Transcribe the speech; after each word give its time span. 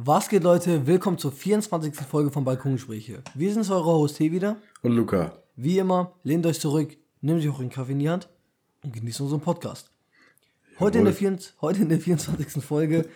Was 0.00 0.28
geht, 0.28 0.44
Leute? 0.44 0.86
Willkommen 0.86 1.18
zur 1.18 1.32
24. 1.32 1.92
Folge 1.96 2.30
von 2.30 2.44
Balkongespräche. 2.44 3.20
Wir 3.34 3.52
sind 3.52 3.68
eure 3.68 3.86
Host 3.86 4.18
hier 4.18 4.30
wieder. 4.30 4.56
Und 4.82 4.92
Luca. 4.92 5.32
Wie 5.56 5.76
immer, 5.76 6.12
lehnt 6.22 6.46
euch 6.46 6.60
zurück, 6.60 6.96
nehmt 7.20 7.40
euch 7.40 7.48
auch 7.48 7.58
einen 7.58 7.68
Kaffee 7.68 7.90
in 7.90 7.98
die 7.98 8.08
Hand 8.08 8.28
und 8.84 8.92
genießt 8.92 9.20
unseren 9.22 9.40
Podcast. 9.40 9.90
Heute 10.78 10.98
in, 10.98 11.04
der 11.04 11.14
24, 11.14 11.60
heute 11.60 11.82
in 11.82 11.88
der 11.88 11.98
24. 11.98 12.62
Folge 12.62 13.08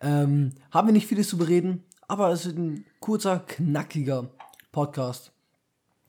ähm, 0.00 0.52
haben 0.70 0.88
wir 0.88 0.92
nicht 0.94 1.06
vieles 1.06 1.28
zu 1.28 1.36
bereden, 1.36 1.84
aber 2.08 2.30
es 2.30 2.46
wird 2.46 2.56
ein 2.56 2.86
kurzer, 3.00 3.40
knackiger 3.40 4.30
Podcast. 4.72 5.30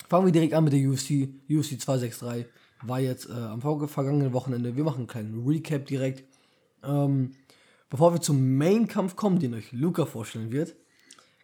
Fangen 0.08 0.28
wir 0.28 0.32
direkt 0.32 0.54
an 0.54 0.64
mit 0.64 0.72
der 0.72 0.90
UFC. 0.90 1.28
UFC 1.50 1.78
263 1.78 2.46
war 2.84 3.02
jetzt 3.02 3.28
äh, 3.30 3.34
am 3.34 3.60
vergangenen 3.62 4.32
Wochenende. 4.32 4.78
Wir 4.78 4.86
machen 4.86 5.00
einen 5.00 5.08
kleinen 5.08 5.46
Recap 5.46 5.86
direkt. 5.88 6.24
Ähm, 6.86 7.32
bevor 7.90 8.14
wir 8.14 8.22
zum 8.22 8.58
Main-Kampf 8.58 9.16
kommen, 9.16 9.40
den 9.40 9.54
euch 9.54 9.72
Luca 9.72 10.06
vorstellen 10.06 10.52
wird, 10.52 10.76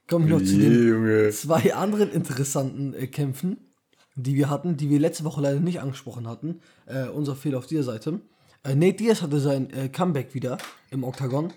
kommen 0.07 0.27
wir 0.27 0.37
noch 0.37 0.45
zu 0.45 0.57
den 0.57 0.87
Junge. 0.87 1.29
zwei 1.31 1.73
anderen 1.73 2.11
interessanten 2.11 2.93
äh, 2.93 3.07
Kämpfen, 3.07 3.57
die 4.15 4.35
wir 4.35 4.49
hatten, 4.49 4.77
die 4.77 4.89
wir 4.89 4.99
letzte 4.99 5.23
Woche 5.23 5.41
leider 5.41 5.59
nicht 5.59 5.79
angesprochen 5.79 6.27
hatten. 6.27 6.59
Äh, 6.85 7.07
unser 7.07 7.35
Fehler 7.35 7.59
auf 7.59 7.67
dieser 7.67 7.83
Seite. 7.83 8.19
Äh, 8.63 8.75
Nate 8.75 8.97
Diaz 8.97 9.21
hatte 9.21 9.39
sein 9.39 9.69
äh, 9.71 9.89
Comeback 9.89 10.33
wieder 10.33 10.57
im 10.89 11.03
Oktagon. 11.03 11.53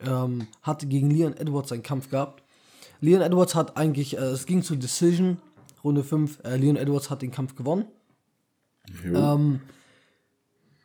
Ähm, 0.00 0.46
hatte 0.62 0.86
gegen 0.86 1.10
Leon 1.10 1.36
Edwards 1.36 1.70
seinen 1.70 1.82
Kampf 1.82 2.10
gehabt. 2.10 2.42
Leon 3.00 3.22
Edwards 3.22 3.54
hat 3.54 3.76
eigentlich, 3.76 4.16
äh, 4.16 4.20
es 4.20 4.46
ging 4.46 4.62
zur 4.62 4.76
Decision, 4.76 5.38
Runde 5.82 6.04
5. 6.04 6.40
Äh, 6.44 6.56
Leon 6.56 6.76
Edwards 6.76 7.10
hat 7.10 7.22
den 7.22 7.30
Kampf 7.30 7.54
gewonnen. 7.54 7.86
Ähm, 9.04 9.60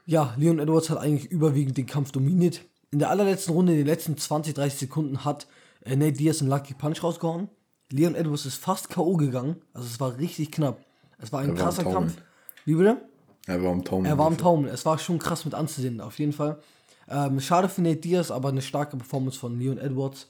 ja, 0.05 0.33
Leon 0.37 0.59
Edwards 0.59 0.89
hat 0.89 0.97
eigentlich 0.97 1.29
überwiegend 1.31 1.77
den 1.77 1.85
Kampf 1.85 2.11
dominiert. 2.11 2.61
In 2.91 2.99
der 2.99 3.09
allerletzten 3.09 3.53
Runde, 3.53 3.71
in 3.71 3.79
den 3.79 3.87
letzten 3.87 4.17
20, 4.17 4.53
30 4.53 4.79
Sekunden, 4.79 5.23
hat 5.23 5.47
äh, 5.85 5.95
Nate 5.95 6.13
Diaz 6.13 6.41
einen 6.41 6.49
Lucky 6.49 6.73
Punch 6.73 7.03
rausgehauen. 7.03 7.49
Leon 7.89 8.15
Edwards 8.15 8.45
ist 8.45 8.55
fast 8.55 8.89
K.O. 8.89 9.15
gegangen. 9.17 9.57
Also 9.73 9.87
es 9.87 9.99
war 9.99 10.17
richtig 10.17 10.51
knapp. 10.51 10.83
Es 11.17 11.31
war 11.31 11.41
ein 11.41 11.49
Er 11.49 11.57
war 11.57 11.63
krasser 11.63 11.83
Taumeln. 11.83 12.07
Kampf. 12.07 12.21
Wie 12.65 12.75
bitte? 12.75 13.01
er 13.47 13.63
war 13.63 13.71
am 13.71 13.83
Taumeln. 13.83 14.05
Er 14.05 14.17
war 14.17 14.27
am 14.27 14.37
Taumeln. 14.37 14.73
Es 14.73 14.85
war 14.85 14.97
schon 14.97 15.19
krass 15.19 15.45
mit 15.45 15.53
anzusehen, 15.53 15.99
auf 16.01 16.19
jeden 16.19 16.33
Fall. 16.33 16.59
Ähm, 17.07 17.39
schade 17.39 17.69
für 17.69 17.81
Nate 17.81 17.97
Diaz, 17.97 18.31
aber 18.31 18.49
eine 18.49 18.61
starke 18.61 18.97
Performance 18.97 19.37
von 19.37 19.59
Leon 19.59 19.77
Edwards. 19.77 20.29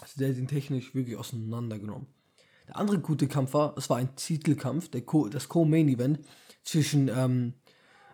Also 0.00 0.14
der 0.18 0.28
hat 0.28 0.36
ihn 0.36 0.46
technisch 0.48 0.94
wirklich 0.94 1.16
auseinandergenommen. 1.16 2.06
Der 2.68 2.76
andere 2.76 2.98
gute 2.98 3.28
Kampf 3.28 3.54
war, 3.54 3.74
es 3.78 3.88
war 3.88 3.96
ein 3.96 4.14
Titelkampf, 4.16 4.88
der 4.90 5.02
Co 5.02 5.28
das 5.28 5.48
Co-Main-Event 5.48 6.20
zwischen 6.62 7.08
ähm, 7.08 7.54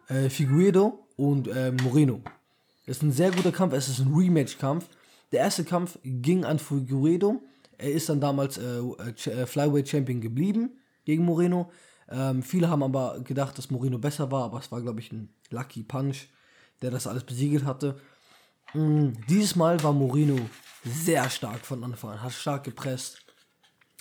äh, 0.09 0.29
Figueredo 0.29 1.07
und 1.17 1.49
äh, 1.49 1.73
Moreno. 1.73 2.21
Das 2.87 2.97
ist 2.97 3.03
ein 3.03 3.13
sehr 3.13 3.31
guter 3.31 3.53
Kampf, 3.53 3.75
es 3.75 3.89
ist 3.89 4.01
ein 4.01 4.13
Rematch-Kampf. 4.13 4.89
Der 5.31 5.41
erste 5.41 5.65
Kampf 5.65 5.99
ging 6.05 6.45
an 6.45 6.59
Figueredo. 6.59 7.41
Er 7.79 7.93
ist 7.93 8.09
dann 8.09 8.21
damals 8.21 8.59
äh, 8.59 8.79
äh, 8.79 9.31
äh, 9.31 9.47
Flyweight 9.47 9.89
Champion 9.89 10.21
geblieben 10.21 10.71
gegen 11.05 11.25
Moreno. 11.25 11.71
Ähm, 12.09 12.43
viele 12.43 12.69
haben 12.69 12.83
aber 12.83 13.21
gedacht, 13.21 13.57
dass 13.57 13.71
Moreno 13.71 13.99
besser 13.99 14.31
war, 14.31 14.45
aber 14.45 14.59
es 14.59 14.71
war, 14.71 14.83
glaube 14.83 15.01
ich, 15.01 15.13
ein 15.13 15.33
Lucky 15.51 15.83
Punch, 15.83 16.29
der 16.83 16.91
das 16.91 17.07
alles 17.07 17.25
besiegelt 17.25 17.65
hatte. 17.65 17.99
Mm, 18.75 19.11
dieses 19.29 19.57
Mal 19.57 19.83
war 19.83 19.93
Moreno 19.93 20.39
sehr 20.85 21.29
stark 21.31 21.65
von 21.65 21.83
Anfang 21.85 22.11
an, 22.11 22.23
hat 22.23 22.33
stark 22.33 22.65
gepresst, 22.65 23.19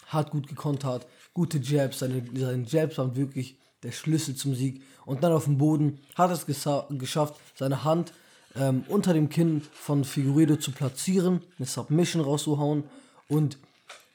hat 0.07 0.31
gut 0.31 0.47
gekontert, 0.47 1.07
gute 1.33 1.59
Jabs, 1.59 1.99
seine, 1.99 2.23
seine 2.33 2.63
Jabs 2.63 2.97
waren 2.97 3.15
wirklich 3.15 3.57
der 3.83 3.91
Schlüssel 3.91 4.35
zum 4.35 4.55
Sieg. 4.55 4.83
Und 5.05 5.23
dann 5.23 5.31
auf 5.31 5.45
dem 5.45 5.57
Boden 5.57 5.99
hat 6.15 6.31
es 6.31 6.45
geschafft, 6.45 7.39
seine 7.55 7.83
Hand 7.83 8.13
ähm, 8.55 8.83
unter 8.87 9.13
dem 9.13 9.29
Kinn 9.29 9.61
von 9.73 10.03
Figueredo 10.03 10.55
zu 10.57 10.71
platzieren, 10.71 11.41
eine 11.57 11.65
Submission 11.67 12.21
rauszuhauen. 12.23 12.83
Und 13.27 13.57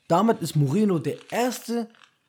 damit 0.09 0.41
ist 0.43 0.57
Moreno 0.57 0.99
der 0.99 1.17
erste 1.31 1.89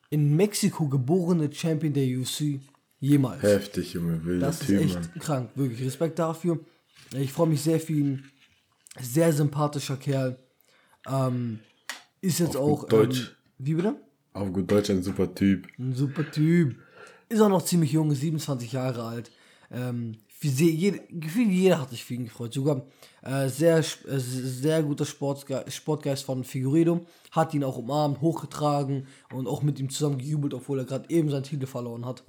in 0.10 0.36
Mexiko 0.36 0.88
geborene 0.88 1.52
Champion 1.52 1.94
der 1.94 2.06
UFC 2.18 2.60
jemals. 3.00 3.44
Heftig, 3.44 3.94
Junge. 3.94 4.24
Wilder 4.26 4.48
Das 4.48 4.62
ist 4.62 4.68
Typ, 4.68 4.82
echt 4.82 4.94
Mann. 4.96 5.12
krank, 5.20 5.50
wirklich. 5.56 5.86
Respekt 5.86 6.18
dafür. 6.20 6.60
Ich 7.16 7.32
freue 7.34 7.48
mich 7.48 7.62
sehr 7.62 7.80
für 7.80 7.94
ihn. 7.94 8.24
Sehr 9.00 9.32
sympathischer 9.32 9.98
Kerl. 9.98 10.40
Ähm, 11.08 11.60
ist 12.22 12.40
jetzt 12.40 12.56
Auf 12.58 12.64
auch. 12.64 12.80
gut 12.82 12.92
Deutsch. 12.92 13.20
Ähm, 13.20 13.28
wie 13.60 13.74
bitte? 13.76 13.96
Auf 14.34 14.52
gut 14.54 14.72
Deutsch 14.72 14.90
ein 14.90 15.04
super 15.04 15.34
Typ. 15.34 15.68
Ein 15.78 15.94
super 15.94 16.30
Typ. 16.32 16.76
Ist 17.30 17.42
auch 17.42 17.50
noch 17.50 17.64
ziemlich 17.64 17.92
jung, 17.92 18.14
27 18.14 18.72
Jahre 18.72 19.04
alt. 19.04 19.32
Ähm, 19.72 20.18
jede, 20.42 21.00
gefühlt 21.10 21.50
jeder 21.50 21.82
hat 21.82 21.90
sich 21.90 22.04
für 22.04 22.14
ihn 22.14 22.26
gefreut. 22.26 22.54
Sogar 22.54 22.86
äh, 23.24 23.48
sehr, 23.50 23.78
äh, 23.78 23.84
sehr 24.20 24.84
guter 24.84 25.06
Sportge 25.06 25.66
Sportgeist 25.68 26.24
von 26.24 26.44
Figueredo. 26.44 27.06
Hat 27.32 27.54
ihn 27.54 27.64
auch 27.64 27.78
umarmt, 27.78 28.22
hochgetragen 28.22 29.08
und 29.34 29.48
auch 29.48 29.64
mit 29.64 29.80
ihm 29.80 29.90
zusammen 29.90 30.18
gejubelt, 30.18 30.54
obwohl 30.54 30.80
er 30.80 30.86
gerade 30.86 31.10
eben 31.10 31.30
seinen 31.30 31.44
Titel 31.44 31.66
verloren 31.66 32.06
hat. 32.06 32.24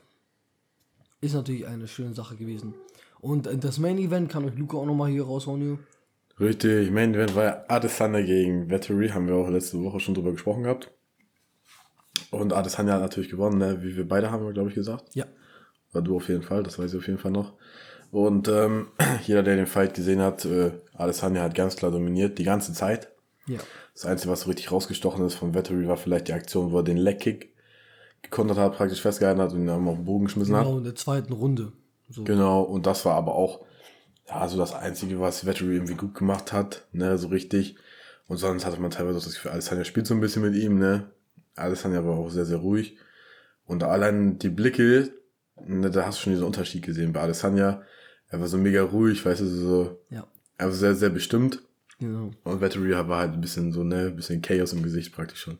Ist 1.20 1.34
natürlich 1.34 1.66
eine 1.66 1.88
schöne 1.88 2.14
Sache 2.14 2.36
gewesen. 2.36 2.74
Und 3.20 3.46
äh, 3.46 3.58
das 3.58 3.78
Main 3.78 3.98
Event 3.98 4.30
kann 4.30 4.44
euch 4.44 4.56
Luca 4.56 4.78
auch 4.78 4.86
nochmal 4.86 5.10
hier 5.10 5.24
raushauen. 5.24 5.60
Hier. 5.60 5.78
Richtig, 6.40 6.90
Main 6.90 7.14
Event 7.14 7.34
war 7.34 7.44
ja 7.44 7.64
Adesanya 7.68 8.20
gegen 8.20 8.70
Vettery, 8.70 9.08
haben 9.08 9.26
wir 9.26 9.34
auch 9.34 9.48
letzte 9.48 9.82
Woche 9.82 9.98
schon 10.00 10.14
drüber 10.14 10.32
gesprochen 10.32 10.62
gehabt. 10.62 10.90
Und 12.30 12.52
Adesanya 12.52 12.94
hat 12.94 13.00
natürlich 13.00 13.30
gewonnen, 13.30 13.58
ne? 13.58 13.82
wie 13.82 13.96
wir 13.96 14.06
beide 14.06 14.30
haben, 14.30 14.44
wir, 14.44 14.52
glaube 14.52 14.68
ich, 14.68 14.74
gesagt. 14.74 15.14
Ja. 15.14 15.26
War 15.92 16.02
du 16.02 16.16
auf 16.16 16.28
jeden 16.28 16.42
Fall, 16.42 16.62
das 16.62 16.78
weiß 16.78 16.92
ich 16.92 16.98
auf 16.98 17.06
jeden 17.06 17.18
Fall 17.18 17.30
noch. 17.30 17.54
Und 18.10 18.48
ähm, 18.48 18.88
jeder, 19.26 19.42
der 19.42 19.56
den 19.56 19.66
Fight 19.66 19.94
gesehen 19.94 20.20
hat, 20.20 20.44
äh, 20.44 20.72
Adesanya 20.94 21.42
hat 21.42 21.54
ganz 21.54 21.76
klar 21.76 21.90
dominiert, 21.90 22.38
die 22.38 22.44
ganze 22.44 22.72
Zeit. 22.72 23.08
Ja. 23.46 23.58
Das 23.94 24.06
Einzige, 24.06 24.32
was 24.32 24.42
so 24.42 24.48
richtig 24.48 24.70
rausgestochen 24.70 25.24
ist 25.26 25.34
von 25.34 25.54
Vettery, 25.54 25.88
war 25.88 25.96
vielleicht 25.96 26.28
die 26.28 26.32
Aktion, 26.32 26.72
wo 26.72 26.78
er 26.78 26.84
den 26.84 26.96
Leg-Kick 26.96 27.54
gekontert 28.22 28.58
hat, 28.58 28.76
praktisch 28.76 29.00
festgehalten 29.00 29.40
hat 29.40 29.52
und 29.52 29.60
ihn 29.60 29.66
dann 29.66 29.86
auf 29.88 29.96
den 29.96 30.04
Boden 30.04 30.26
geschmissen 30.26 30.54
hat. 30.56 30.64
Genau, 30.64 30.78
in 30.78 30.84
der 30.84 30.94
zweiten 30.94 31.32
Runde. 31.32 31.72
So. 32.08 32.24
Genau, 32.24 32.62
und 32.62 32.86
das 32.86 33.04
war 33.04 33.14
aber 33.14 33.34
auch, 33.34 33.64
ja, 34.28 34.46
so 34.48 34.58
das 34.58 34.74
Einzige, 34.74 35.20
was 35.20 35.46
Vettery 35.46 35.74
irgendwie 35.74 35.94
gut 35.94 36.14
gemacht 36.14 36.52
hat, 36.52 36.86
ne, 36.92 37.18
so 37.18 37.28
richtig. 37.28 37.76
Und 38.26 38.36
sonst 38.36 38.66
hatte 38.66 38.80
man 38.80 38.90
teilweise 38.90 39.18
auch 39.18 39.24
das 39.24 39.34
Gefühl, 39.34 39.52
Alessandra 39.52 39.84
spielt 39.84 40.06
so 40.06 40.14
ein 40.14 40.20
bisschen 40.20 40.42
mit 40.42 40.54
ihm, 40.54 40.78
ne. 40.78 41.10
Alessandra 41.56 42.04
war 42.04 42.16
auch 42.16 42.30
sehr, 42.30 42.44
sehr 42.44 42.58
ruhig. 42.58 42.96
Und 43.66 43.82
allein 43.82 44.38
die 44.38 44.48
Blicke, 44.48 45.12
ne, 45.64 45.90
da 45.90 46.06
hast 46.06 46.18
du 46.18 46.22
schon 46.22 46.32
diesen 46.32 46.46
Unterschied 46.46 46.84
gesehen. 46.84 47.12
Bei 47.12 47.20
Alessandra, 47.20 47.82
er 48.30 48.40
war 48.40 48.46
so 48.48 48.58
mega 48.58 48.82
ruhig, 48.82 49.24
weißt 49.24 49.40
du, 49.40 49.46
so, 49.46 49.98
Ja. 50.10 50.26
er 50.58 50.66
war 50.66 50.72
sehr, 50.72 50.94
sehr 50.94 51.10
bestimmt. 51.10 51.62
Genau. 51.98 52.30
Und 52.44 52.60
Vettery 52.60 52.92
war 52.92 53.18
halt 53.18 53.32
ein 53.32 53.40
bisschen 53.40 53.72
so, 53.72 53.82
ne, 53.82 54.06
ein 54.06 54.16
bisschen 54.16 54.42
Chaos 54.42 54.72
im 54.72 54.82
Gesicht 54.82 55.12
praktisch 55.14 55.40
schon. 55.40 55.58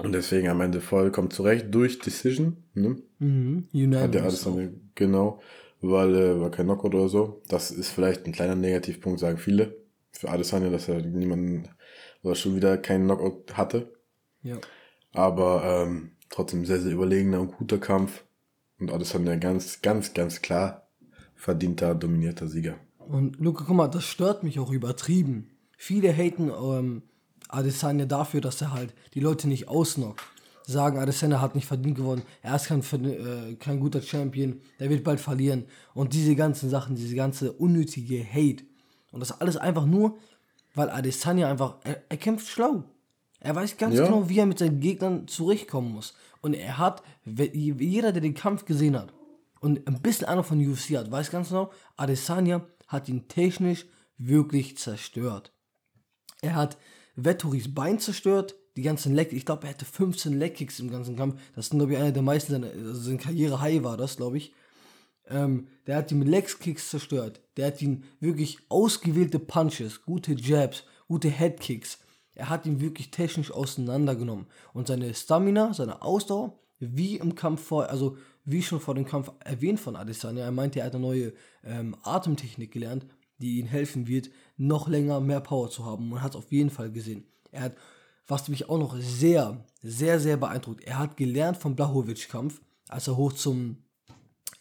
Und 0.00 0.12
deswegen 0.12 0.48
am 0.48 0.60
Ende 0.60 0.80
vollkommen 0.80 1.30
zurecht 1.30 1.66
durch 1.74 1.98
Decision, 1.98 2.64
ne. 2.74 2.96
Mhm. 3.18 3.66
Hat 3.72 3.74
der 3.74 3.98
Unanimous 3.98 4.22
alles 4.22 4.44
dann, 4.44 4.90
genau, 4.94 5.40
weil 5.80 6.14
äh, 6.14 6.40
war 6.40 6.50
kein 6.50 6.66
Knockout 6.66 6.94
oder 6.94 7.08
so. 7.08 7.42
Das 7.48 7.70
ist 7.70 7.90
vielleicht 7.90 8.26
ein 8.26 8.32
kleiner 8.32 8.54
Negativpunkt, 8.54 9.18
sagen 9.18 9.38
viele. 9.38 9.76
Für 10.12 10.28
Adesanya, 10.30 10.70
dass 10.70 10.88
er 10.88 11.00
niemanden 11.02 11.68
oder 12.22 12.34
schon 12.34 12.54
wieder 12.56 12.76
keinen 12.78 13.04
Knockout 13.04 13.56
hatte. 13.56 13.92
Ja. 14.42 14.58
Aber 15.12 15.62
ähm, 15.64 16.12
trotzdem 16.28 16.64
sehr, 16.64 16.80
sehr 16.80 16.92
überlegener 16.92 17.40
und 17.40 17.52
guter 17.52 17.78
Kampf. 17.78 18.24
Und 18.78 18.92
Adesanya 18.92 19.36
ganz, 19.36 19.82
ganz, 19.82 20.14
ganz 20.14 20.42
klar 20.42 20.87
verdienter, 21.38 21.94
dominierter 21.94 22.48
Sieger. 22.48 22.74
Und 22.98 23.38
Luca, 23.40 23.64
guck 23.66 23.76
mal, 23.76 23.88
das 23.88 24.04
stört 24.04 24.42
mich 24.42 24.58
auch 24.58 24.70
übertrieben. 24.70 25.48
Viele 25.78 26.12
haten 26.12 26.50
ähm, 26.50 27.02
Adesanya 27.48 28.04
dafür, 28.04 28.42
dass 28.42 28.60
er 28.60 28.72
halt 28.74 28.92
die 29.14 29.20
Leute 29.20 29.48
nicht 29.48 29.68
ausnockt. 29.68 30.20
Sagen, 30.66 30.98
Adesanya 30.98 31.40
hat 31.40 31.54
nicht 31.54 31.66
verdient 31.66 31.96
gewonnen, 31.96 32.20
er 32.42 32.56
ist 32.56 32.66
kein, 32.66 32.82
äh, 32.82 33.54
kein 33.54 33.80
guter 33.80 34.02
Champion, 34.02 34.60
der 34.78 34.90
wird 34.90 35.02
bald 35.04 35.18
verlieren. 35.20 35.64
Und 35.94 36.12
diese 36.12 36.36
ganzen 36.36 36.68
Sachen, 36.68 36.94
diese 36.94 37.14
ganze 37.14 37.52
unnötige 37.52 38.22
Hate. 38.22 38.64
Und 39.10 39.20
das 39.20 39.40
alles 39.40 39.56
einfach 39.56 39.86
nur, 39.86 40.18
weil 40.74 40.90
Adesanya 40.90 41.48
einfach, 41.48 41.76
er, 41.84 42.02
er 42.10 42.16
kämpft 42.18 42.48
schlau. 42.48 42.84
Er 43.40 43.54
weiß 43.54 43.78
ganz 43.78 43.94
Ja. 43.94 44.04
genau, 44.04 44.28
wie 44.28 44.40
er 44.40 44.46
mit 44.46 44.58
seinen 44.58 44.80
Gegnern 44.80 45.26
zurechtkommen 45.28 45.92
muss. 45.92 46.14
Und 46.42 46.52
er 46.52 46.76
hat, 46.76 47.02
jeder, 47.24 48.12
der 48.12 48.20
den 48.20 48.34
Kampf 48.34 48.66
gesehen 48.66 48.98
hat 48.98 49.12
und 49.60 49.86
ein 49.86 50.00
bisschen 50.00 50.28
Ahnung 50.28 50.44
von 50.44 50.64
UFC 50.64 50.96
hat, 50.96 51.10
weiß 51.10 51.30
ganz 51.30 51.48
genau, 51.48 51.72
Adesanya 51.96 52.66
hat 52.86 53.08
ihn 53.08 53.28
technisch 53.28 53.86
wirklich 54.16 54.76
zerstört. 54.78 55.52
Er 56.40 56.54
hat 56.54 56.76
Vettoris 57.16 57.74
Bein 57.74 57.98
zerstört, 57.98 58.54
die 58.76 58.82
ganzen 58.82 59.14
Leg, 59.14 59.32
ich 59.32 59.44
glaube, 59.44 59.66
er 59.66 59.70
hatte 59.70 59.84
15 59.84 60.38
Leg-Kicks 60.38 60.78
im 60.78 60.90
ganzen 60.90 61.16
Kampf. 61.16 61.40
Das 61.56 61.68
sind, 61.68 61.78
glaube 61.78 61.92
ich, 61.92 61.98
einer 61.98 62.12
der 62.12 62.22
meisten, 62.22 62.52
seiner, 62.52 62.68
also 62.68 62.94
seine 62.94 63.18
Karriere-High 63.18 63.82
war 63.82 63.96
das, 63.96 64.16
glaube 64.16 64.38
ich. 64.38 64.54
Ähm, 65.26 65.66
der 65.86 65.96
hat 65.96 66.12
ihn 66.12 66.20
mit 66.20 66.28
Leg-Kicks 66.28 66.90
zerstört. 66.90 67.40
Der 67.56 67.66
hat 67.66 67.82
ihn 67.82 68.04
wirklich 68.20 68.58
ausgewählte 68.68 69.40
Punches, 69.40 70.02
gute 70.02 70.32
Jabs, 70.32 70.84
gute 71.08 71.28
Head-Kicks. 71.28 71.98
Er 72.36 72.50
hat 72.50 72.66
ihn 72.66 72.80
wirklich 72.80 73.10
technisch 73.10 73.50
auseinandergenommen. 73.50 74.46
Und 74.72 74.86
seine 74.86 75.12
Stamina, 75.12 75.74
seine 75.74 76.02
Ausdauer, 76.02 76.56
wie 76.78 77.16
im 77.16 77.34
Kampf 77.34 77.64
vor, 77.64 77.90
also 77.90 78.16
wie 78.50 78.62
schon 78.62 78.80
vor 78.80 78.94
dem 78.94 79.04
Kampf 79.04 79.30
erwähnt 79.40 79.78
von 79.78 79.94
Adesanya, 79.94 80.44
er 80.44 80.52
meinte, 80.52 80.80
er 80.80 80.86
hat 80.86 80.94
eine 80.94 81.04
neue 81.04 81.34
ähm, 81.62 81.94
Atemtechnik 82.02 82.72
gelernt, 82.72 83.04
die 83.38 83.58
ihm 83.58 83.66
helfen 83.66 84.08
wird, 84.08 84.30
noch 84.56 84.88
länger 84.88 85.20
mehr 85.20 85.40
Power 85.40 85.68
zu 85.68 85.84
haben. 85.84 86.08
Man 86.08 86.22
hat 86.22 86.32
es 86.32 86.36
auf 86.36 86.50
jeden 86.50 86.70
Fall 86.70 86.90
gesehen. 86.90 87.24
Er 87.52 87.60
hat, 87.60 87.76
was 88.26 88.48
mich 88.48 88.68
auch 88.70 88.78
noch 88.78 88.96
sehr, 88.96 89.64
sehr, 89.82 90.18
sehr 90.18 90.38
beeindruckt, 90.38 90.82
er 90.84 90.98
hat 90.98 91.18
gelernt 91.18 91.58
vom 91.58 91.76
Blachowicz-Kampf, 91.76 92.62
als 92.88 93.06
er 93.06 93.18
hoch 93.18 93.34
zum 93.34 93.84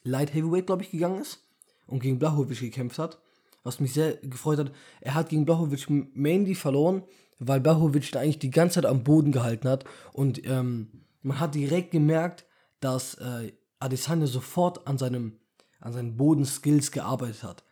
Light 0.04 0.34
Heavyweight, 0.34 0.68
glaube 0.68 0.84
ich, 0.84 0.92
gegangen 0.92 1.22
ist 1.22 1.48
und 1.86 2.01
gegen 2.01 2.19
Blachowicz 2.19 2.60
gekämpft 2.60 3.00
hat. 3.00 3.19
Was 3.63 3.80
mich 3.80 3.94
sehr 3.94 4.18
gefreut 4.18 4.60
hat, 4.60 4.72
er 5.00 5.16
hat 5.16 5.30
gegen 5.30 5.45
Blachowicz 5.45 5.88
mainly 5.88 6.56
verloren, 6.56 7.04
weil 7.39 7.62
Blachowicz 7.62 8.13
eigentlich 8.16 8.39
die 8.39 8.51
ganze 8.51 8.75
Zeit 8.75 8.86
am 8.86 9.06
Boden 9.06 9.31
gehalten 9.31 9.69
hat 9.69 9.86
und 10.12 10.45
ähm, 10.45 11.06
man 11.22 11.39
hat 11.39 11.56
direkt 11.56 11.92
gemerkt, 11.92 12.45
dass 12.80 13.16
äh, 13.16 13.54
Adesanya 13.79 14.27
sofort 14.27 14.88
an 14.88 14.97
seinem 14.97 15.39
an 15.79 15.94
seinen 15.94 16.18
Bodenskills 16.18 16.91
gearbeitet 16.91 17.44
hat. 17.44 17.63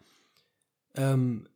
Ähm, 0.95 1.47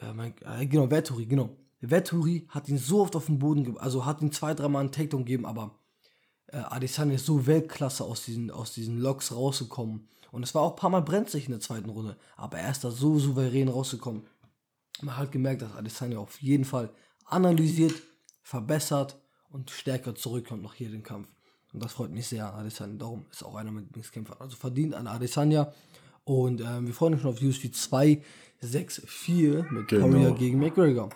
ja, 0.00 0.12
mein, 0.12 0.34
äh, 0.42 0.66
genau, 0.66 0.90
Vetturi, 0.90 1.26
genau. 1.26 1.56
Vetturi 1.80 2.46
hat 2.48 2.68
ihn 2.68 2.78
so 2.78 3.00
oft 3.02 3.16
auf 3.16 3.26
den 3.26 3.38
Boden, 3.38 3.76
also 3.78 4.04
hat 4.04 4.22
ihn 4.22 4.32
zwei, 4.32 4.54
dreimal 4.54 4.80
einen 4.80 4.92
Takedown 4.92 5.24
gegeben, 5.24 5.46
aber 5.46 5.78
äh, 6.46 6.58
Adesanya 6.58 7.14
ist 7.14 7.26
so 7.26 7.46
Weltklasse 7.46 8.04
aus 8.04 8.24
diesen, 8.24 8.50
aus 8.50 8.72
diesen 8.72 8.98
Loks 8.98 9.32
rausgekommen. 9.32 10.08
Und 10.32 10.42
es 10.42 10.54
war 10.54 10.62
auch 10.62 10.72
ein 10.72 10.76
paar 10.76 10.90
Mal 10.90 11.02
brenzlig 11.02 11.46
in 11.46 11.52
der 11.52 11.60
zweiten 11.60 11.90
Runde, 11.90 12.16
aber 12.36 12.58
er 12.58 12.70
ist 12.70 12.84
da 12.84 12.90
so 12.90 13.18
souverän 13.18 13.68
rausgekommen. 13.68 14.26
Man 15.02 15.16
hat 15.16 15.32
gemerkt, 15.32 15.62
dass 15.62 15.74
Adesanya 15.74 16.18
auf 16.18 16.40
jeden 16.40 16.64
Fall 16.64 16.90
analysiert, 17.24 17.94
verbessert 18.42 19.16
und 19.48 19.70
stärker 19.70 20.14
zurückkommt 20.14 20.62
noch 20.62 20.74
hier 20.74 20.90
den 20.90 21.02
Kampf. 21.02 21.28
Und 21.74 21.82
das 21.82 21.92
freut 21.92 22.12
mich 22.12 22.28
sehr 22.28 22.46
an 22.46 22.60
Adesanya. 22.60 22.94
Darum 22.96 23.26
ist 23.32 23.44
auch 23.44 23.56
einer 23.56 23.72
mit 23.72 23.86
Lieblingskämpfer. 23.86 24.40
Also 24.40 24.56
verdient 24.56 24.94
an 24.94 25.08
Adesanya. 25.08 25.72
Und 26.22 26.60
ähm, 26.60 26.86
wir 26.86 26.94
freuen 26.94 27.14
uns 27.14 27.22
schon 27.22 27.32
auf 27.32 27.42
UFC 27.42 27.74
264 27.74 29.70
mit 29.72 29.88
genau. 29.88 30.06
Poirier 30.06 30.30
gegen 30.34 30.60
McGregor. 30.60 31.10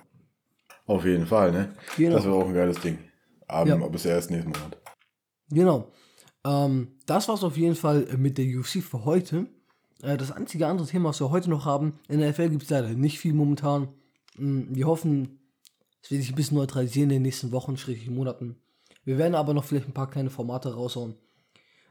Auf 0.87 1.05
jeden 1.05 1.27
Fall, 1.27 1.53
ne? 1.53 1.73
Genau. 1.97 2.17
Das 2.17 2.25
wäre 2.25 2.35
auch 2.35 2.49
ein 2.49 2.55
geiles 2.55 2.81
Ding. 2.81 2.99
Aber 3.47 3.69
ja. 3.69 3.89
bis 3.89 4.05
erst 4.05 4.33
nächsten 4.33 4.51
Monat. 4.51 4.77
Genau. 5.51 5.93
Ähm, 6.45 6.89
das 7.07 7.29
es 7.29 7.45
auf 7.45 7.57
jeden 7.57 7.77
Fall 7.77 8.09
mit 8.19 8.37
der 8.37 8.47
UFC 8.47 8.83
für 8.83 9.05
heute. 9.05 9.47
Äh, 10.03 10.17
das 10.17 10.33
einzige 10.33 10.67
andere 10.67 10.89
Thema, 10.89 11.11
was 11.11 11.21
wir 11.21 11.31
heute 11.31 11.51
noch 11.51 11.67
haben, 11.67 12.01
in 12.09 12.19
der 12.19 12.31
NFL 12.31 12.51
gibt 12.51 12.65
es 12.65 12.71
leider 12.71 12.89
nicht 12.89 13.21
viel 13.21 13.33
momentan. 13.33 13.89
Mm, 14.37 14.75
wir 14.75 14.89
hoffen, 14.89 15.39
es 16.03 16.11
wird 16.11 16.21
sich 16.23 16.33
ein 16.33 16.37
bisschen 16.37 16.57
neutralisieren 16.57 17.11
in 17.11 17.17
den 17.17 17.23
nächsten 17.23 17.53
Wochen, 17.53 17.77
schräglich 17.77 18.11
Monaten. 18.11 18.57
Wir 19.09 19.17
werden 19.17 19.35
aber 19.35 19.55
noch 19.55 19.65
vielleicht 19.65 19.89
ein 19.89 19.95
paar 19.95 20.11
kleine 20.11 20.29
Formate 20.29 20.75
raushauen. 20.75 21.15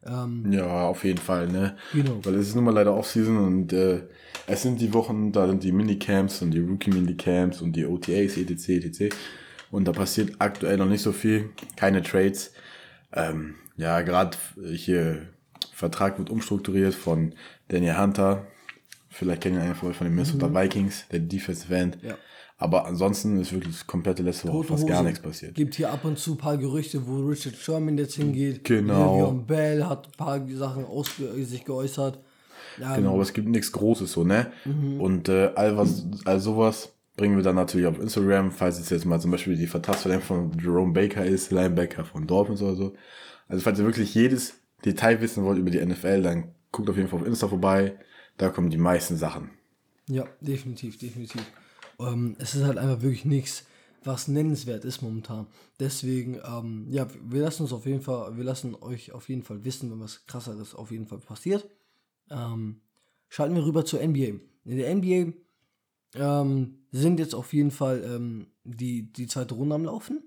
Ähm, 0.06 0.52
ja, 0.52 0.88
auf 0.88 1.04
jeden 1.04 1.18
Fall, 1.18 1.48
ne? 1.48 1.76
Genau. 1.92 2.20
Weil 2.24 2.36
es 2.36 2.50
ist 2.50 2.54
nun 2.54 2.64
mal 2.64 2.76
leider 2.76 2.96
Offseason 2.96 3.38
und 3.40 3.74
äh, 3.74 4.04
es 4.46 4.62
sind 4.62 4.80
die 4.80 4.94
Wochen, 4.94 5.32
da 5.32 5.48
sind 5.48 5.64
die 5.64 5.72
Minicamps 5.72 6.44
und 6.44 6.52
die 6.52 6.60
Rookie-Minicamps 6.60 7.64
und 7.64 7.76
die 7.76 7.88
OTAs, 7.88 8.38
etc., 8.38 8.70
etc. 8.70 9.16
Und 9.72 9.88
da 9.88 9.94
passiert 9.94 10.36
aktuell 10.38 10.78
noch 10.78 10.86
nicht 10.86 11.02
so 11.02 11.12
viel. 11.12 11.50
Keine 11.76 12.04
Trades. 12.04 12.54
Ähm, 13.12 13.56
ja, 13.78 14.02
gerade 14.02 14.38
hier 14.76 15.28
Vertrag 15.74 16.20
wird 16.20 16.30
umstrukturiert 16.30 16.94
von 16.94 17.34
Daniel 17.70 17.98
Hunter. 17.98 18.46
Vielleicht 19.10 19.42
kennen 19.42 19.56
ihn 19.56 19.62
einen 19.62 19.74
von 19.74 19.92
den 19.92 20.14
Minnesota 20.14 20.50
mhm. 20.50 20.56
Vikings, 20.56 21.08
der 21.12 21.22
Defensive 21.22 21.76
End. 21.76 21.98
Ja. 22.04 22.16
Aber 22.60 22.86
ansonsten 22.86 23.40
ist 23.40 23.54
wirklich 23.54 23.76
das 23.76 23.86
komplette 23.86 24.24
letzte 24.24 24.48
Woche 24.48 24.64
fast 24.64 24.88
gar 24.88 25.04
nichts 25.04 25.20
passiert. 25.20 25.54
Gibt 25.54 25.76
hier 25.76 25.92
ab 25.92 26.04
und 26.06 26.18
zu 26.18 26.32
ein 26.32 26.38
paar 26.38 26.58
Gerüchte, 26.58 27.06
wo 27.08 27.20
Richard 27.28 27.56
Sherman 27.56 27.98
jetzt 28.00 28.16
hingeht. 28.16 28.64
Genau. 28.64 29.28
Le'Veon 29.28 29.46
Bell 29.46 29.86
hat 29.86 30.08
ein 30.08 30.18
paar 30.18 30.48
Sachen 30.50 30.86
aus, 30.86 31.12
sich 31.18 31.66
geäußert. 31.66 32.20
Ja, 32.80 32.96
genau, 32.96 33.14
aber 33.14 33.22
es 33.22 33.34
gibt 33.34 33.48
nichts 33.48 33.72
Großes 33.72 34.12
so, 34.12 34.24
ne? 34.24 34.52
Mhm. 34.66 35.00
Und 35.00 35.30
äh, 35.30 35.52
all, 35.56 35.78
was, 35.78 36.06
all 36.26 36.40
sowas 36.40 36.94
bringen 37.16 37.36
wir 37.36 37.44
dann 37.44 37.56
natürlich 37.56 37.88
auf 37.88 38.00
Instagram, 38.00 38.52
falls 38.52 38.80
es 38.80 38.90
jetzt 38.90 39.06
mal 39.06 39.20
zum 39.20 39.32
Beispiel 39.32 39.56
die 39.56 39.68
Vertragsverlängerung 39.68 40.52
von 40.52 40.60
Jerome 40.60 40.94
Baker 40.94 41.26
ist, 41.26 41.52
Linebacker 41.52 42.06
von 42.06 42.26
Dolphins 42.28 42.62
oder 42.62 42.76
so. 42.76 42.94
Also 43.48 43.64
falls 43.64 43.80
ihr 43.80 43.86
wirklich 43.86 44.14
jedes 44.14 44.56
Detail 44.86 45.22
wissen 45.22 45.44
wollt 45.44 45.58
über 45.58 45.72
die 45.72 45.84
NFL, 45.84 46.22
dann 46.22 46.52
guckt 46.72 46.90
auf 46.90 46.98
jeden 46.98 47.10
Fall 47.10 47.20
auf 47.22 47.26
Insta 47.26 47.48
vorbei. 47.48 47.98
Da 48.38 48.50
kommen 48.50 48.70
die 48.70 48.78
meisten 48.78 49.18
Sachen. 49.18 49.50
Ja, 50.08 50.26
definitiv, 50.42 50.98
definitiv. 50.98 51.42
Ähm, 52.00 52.36
es 52.40 52.56
ist 52.56 52.64
halt 52.64 52.78
einfach 52.78 53.02
wirklich 53.02 53.26
nichts, 53.26 53.66
was 54.04 54.28
nennenswert 54.28 54.86
ist 54.86 55.02
momentan. 55.02 55.48
Deswegen, 55.80 56.40
ähm, 56.46 56.88
ja, 56.90 57.08
wir 57.24 57.42
lassen 57.42 57.64
uns 57.64 57.74
auf 57.74 57.86
jeden 57.86 58.02
Fall, 58.02 58.38
wir 58.38 58.44
lassen 58.44 58.76
euch 58.76 59.12
auf 59.12 59.30
jeden 59.30 59.44
Fall 59.44 59.64
wissen, 59.64 59.92
wenn 59.92 60.00
was 60.00 60.26
krasseres 60.26 60.76
auf 60.76 60.92
jeden 60.92 61.08
Fall 61.08 61.20
passiert. 61.20 61.68
Ähm, 62.30 62.82
schalten 63.30 63.56
wir 63.56 63.66
rüber 63.66 63.86
zur 63.86 64.06
NBA. 64.06 64.40
In 64.66 64.78
der 64.78 64.96
NBA 64.96 65.34
ähm, 66.16 66.80
sind 66.92 67.20
jetzt 67.20 67.36
auf 67.36 67.54
jeden 67.54 67.72
Fall 67.72 68.04
ähm, 68.04 68.48
die, 68.64 69.12
die 69.12 69.28
zweite 69.28 69.56
Runde 69.56 69.76
am 69.76 69.86
Laufen. 69.86 70.24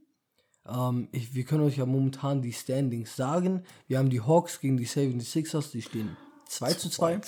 Ähm, 0.67 1.09
ich, 1.13 1.35
wir 1.35 1.45
können 1.45 1.65
euch 1.65 1.79
ja 1.79 1.87
momentan 1.87 2.43
die 2.43 2.53
Standings 2.53 3.17
sagen. 3.17 3.63
Wir 3.87 3.99
haben 3.99 4.11
die 4.11 4.21
Hawks 4.21 4.61
gegen 4.61 4.77
die 4.77 4.87
76ers, 4.87 5.71
die 5.73 5.83
stehen 5.83 6.17
2 6.47 6.75
zu 6.75 6.91
2. 6.91 7.21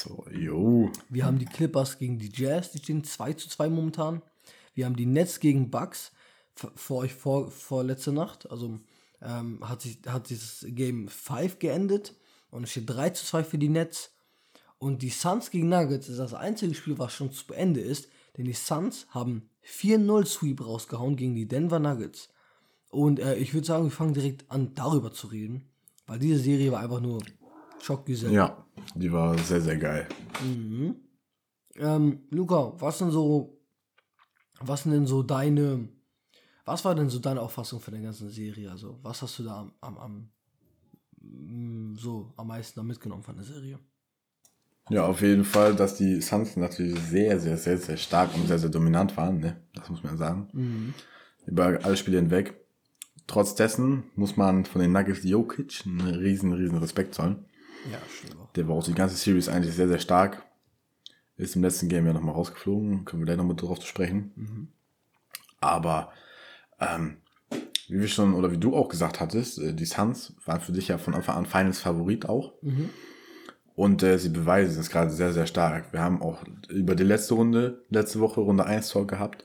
Wir 1.09 1.25
haben 1.25 1.39
die 1.39 1.47
Clippers 1.47 1.99
gegen 1.99 2.19
die 2.19 2.31
Jazz, 2.35 2.73
die 2.73 2.79
stehen 2.79 3.05
2 3.05 3.35
zu 3.35 3.49
2 3.49 3.69
momentan. 3.69 4.23
Wir 4.75 4.87
haben 4.87 4.97
die 4.97 5.07
Nets 5.07 5.41
gegen 5.41 5.71
Bucks 5.71 6.13
vor 6.55 6.99
euch 6.99 7.15
vor, 7.15 7.51
vor 7.51 7.85
letzte 7.85 8.13
Nacht. 8.13 8.51
Also 8.51 8.79
ähm, 9.21 9.67
hat 9.69 9.83
sich 9.83 9.99
hat 10.07 10.31
dieses 10.31 10.67
Game 10.69 11.09
5 11.09 11.59
geendet 11.59 12.15
und 12.51 12.65
es 12.65 12.71
steht 12.71 12.91
3 12.91 13.11
zu 13.11 13.25
2 13.25 13.45
für 13.45 13.59
die 13.59 13.69
Nets. 13.69 14.13
Und 14.79 15.03
die 15.03 15.11
Suns 15.11 15.51
gegen 15.51 15.69
Nuggets 15.69 16.09
ist 16.09 16.19
das 16.19 16.35
einzige 16.35 16.75
Spiel, 16.75 16.99
was 16.99 17.13
schon 17.13 17.31
zu 17.31 17.53
Ende 17.53 17.81
ist, 17.81 18.09
denn 18.37 18.47
die 18.47 18.53
Suns 18.53 19.07
haben 19.11 19.49
4-0 19.65 20.27
Sweep 20.27 20.67
rausgehauen 20.67 21.17
gegen 21.17 21.37
die 21.37 21.47
Denver 21.47 21.79
Nuggets. 21.79 22.29
Und 22.89 23.21
äh, 23.21 23.37
ich 23.37 23.55
würde 23.55 23.67
sagen, 23.67 23.85
wir 23.85 23.91
fangen 23.91 24.13
direkt 24.13 24.51
an, 24.51 24.75
darüber 24.75 25.13
zu 25.13 25.29
reden, 25.29 25.71
weil 26.07 26.19
diese 26.19 26.39
Serie 26.39 26.73
war 26.73 26.81
einfach 26.81 27.01
nur 27.01 27.23
Schockgesell. 27.81 28.33
Ja, 28.33 28.65
die 28.95 29.13
war 29.13 29.37
sehr, 29.39 29.61
sehr 29.61 29.77
geil. 29.77 30.09
Mhm. 30.45 30.97
Ähm, 31.77 32.21
Luca, 32.31 32.75
was 32.79 32.99
sind 32.99 33.13
so 33.13 33.62
was 34.65 34.83
sind 34.83 34.93
denn 34.93 35.07
so 35.07 35.23
deine, 35.23 35.89
was 36.65 36.85
war 36.85 36.95
denn 36.95 37.09
so 37.09 37.19
deine 37.19 37.41
Auffassung 37.41 37.81
von 37.81 37.95
der 37.95 38.03
ganzen 38.03 38.31
Serie? 38.31 38.71
Also, 38.71 38.99
was 39.03 39.23
hast 39.23 39.39
du 39.39 39.45
da 39.45 39.61
am, 39.61 39.73
am, 39.81 39.99
am 39.99 40.31
mm, 41.21 41.97
so 41.97 42.33
am 42.37 42.49
meisten 42.49 42.79
da 42.79 42.85
mitgenommen 42.85 43.23
von 43.23 43.37
der 43.37 43.45
Serie? 43.45 43.79
Ja, 44.91 45.07
auf 45.07 45.23
jeden 45.23 45.45
Fall, 45.45 45.75
dass 45.75 45.97
die 45.97 46.21
Suns 46.21 46.57
natürlich 46.57 46.99
sehr, 46.99 47.39
sehr, 47.39 47.57
sehr, 47.57 47.79
sehr 47.79 47.97
stark 47.97 48.35
und 48.35 48.47
sehr, 48.49 48.59
sehr 48.59 48.69
dominant 48.69 49.17
waren, 49.17 49.39
ne? 49.39 49.57
Das 49.75 49.89
muss 49.89 50.03
man 50.03 50.17
sagen. 50.19 50.49
Mhm. 50.53 50.95
Über 51.47 51.79
alle 51.83 51.97
Spiele 51.97 52.19
hinweg. 52.19 52.55
Trotz 53.27 53.55
dessen 53.55 54.05
muss 54.17 54.37
man 54.37 54.65
von 54.65 54.81
den 54.81 54.93
Nuggets 54.93 55.23
Jokic 55.23 55.85
einen 55.87 56.01
riesen, 56.01 56.53
riesen 56.53 56.79
Respekt 56.79 57.15
zollen. 57.15 57.47
Ja, 57.91 57.99
stimmt. 58.09 58.37
Der 58.57 58.69
war 58.69 58.77
auch 58.77 58.85
die 58.85 58.95
ganze 58.95 59.17
Series 59.17 59.49
eigentlich 59.49 59.75
sehr, 59.75 59.89
sehr 59.89 59.99
stark. 59.99 60.45
Ist 61.43 61.57
im 61.57 61.63
letzten 61.63 61.89
Game 61.89 62.07
ja 62.07 62.13
nochmal 62.13 62.37
rausgeflogen. 62.37 63.05
Können 63.05 63.23
wir 63.23 63.27
gleich 63.27 63.37
nochmal 63.37 63.57
drauf 63.57 63.81
zu 63.81 63.87
sprechen. 63.87 64.31
Mhm. 64.37 64.69
Aber, 65.61 66.13
ähm, 66.79 67.17
wie 67.89 67.99
wir 67.99 68.07
schon, 68.07 68.35
oder 68.35 68.53
wie 68.53 68.59
du 68.59 68.77
auch 68.77 68.89
gesagt 68.89 69.19
hattest, 69.19 69.59
äh, 69.59 69.75
die 69.75 69.85
Suns 69.85 70.35
waren 70.45 70.61
für 70.61 70.71
dich 70.71 70.87
ja 70.87 70.99
von 70.99 71.15
Anfang 71.15 71.37
an 71.37 71.47
Finals 71.47 71.81
Favorit 71.81 72.29
auch. 72.29 72.53
Mhm. 72.63 72.91
Und 73.75 74.05
äh, 74.05 74.19
sie 74.19 74.29
beweisen 74.29 74.81
es 74.81 74.89
gerade 74.89 75.11
sehr, 75.11 75.33
sehr 75.33 75.47
stark. 75.47 75.93
Wir 75.93 76.01
haben 76.01 76.23
auch 76.23 76.45
über 76.69 76.95
die 76.95 77.03
letzte 77.03 77.35
Runde, 77.35 77.83
letzte 77.91 78.21
Woche 78.21 78.41
Runde 78.41 78.65
1 78.65 78.91
Talk 78.91 79.09
gehabt, 79.09 79.45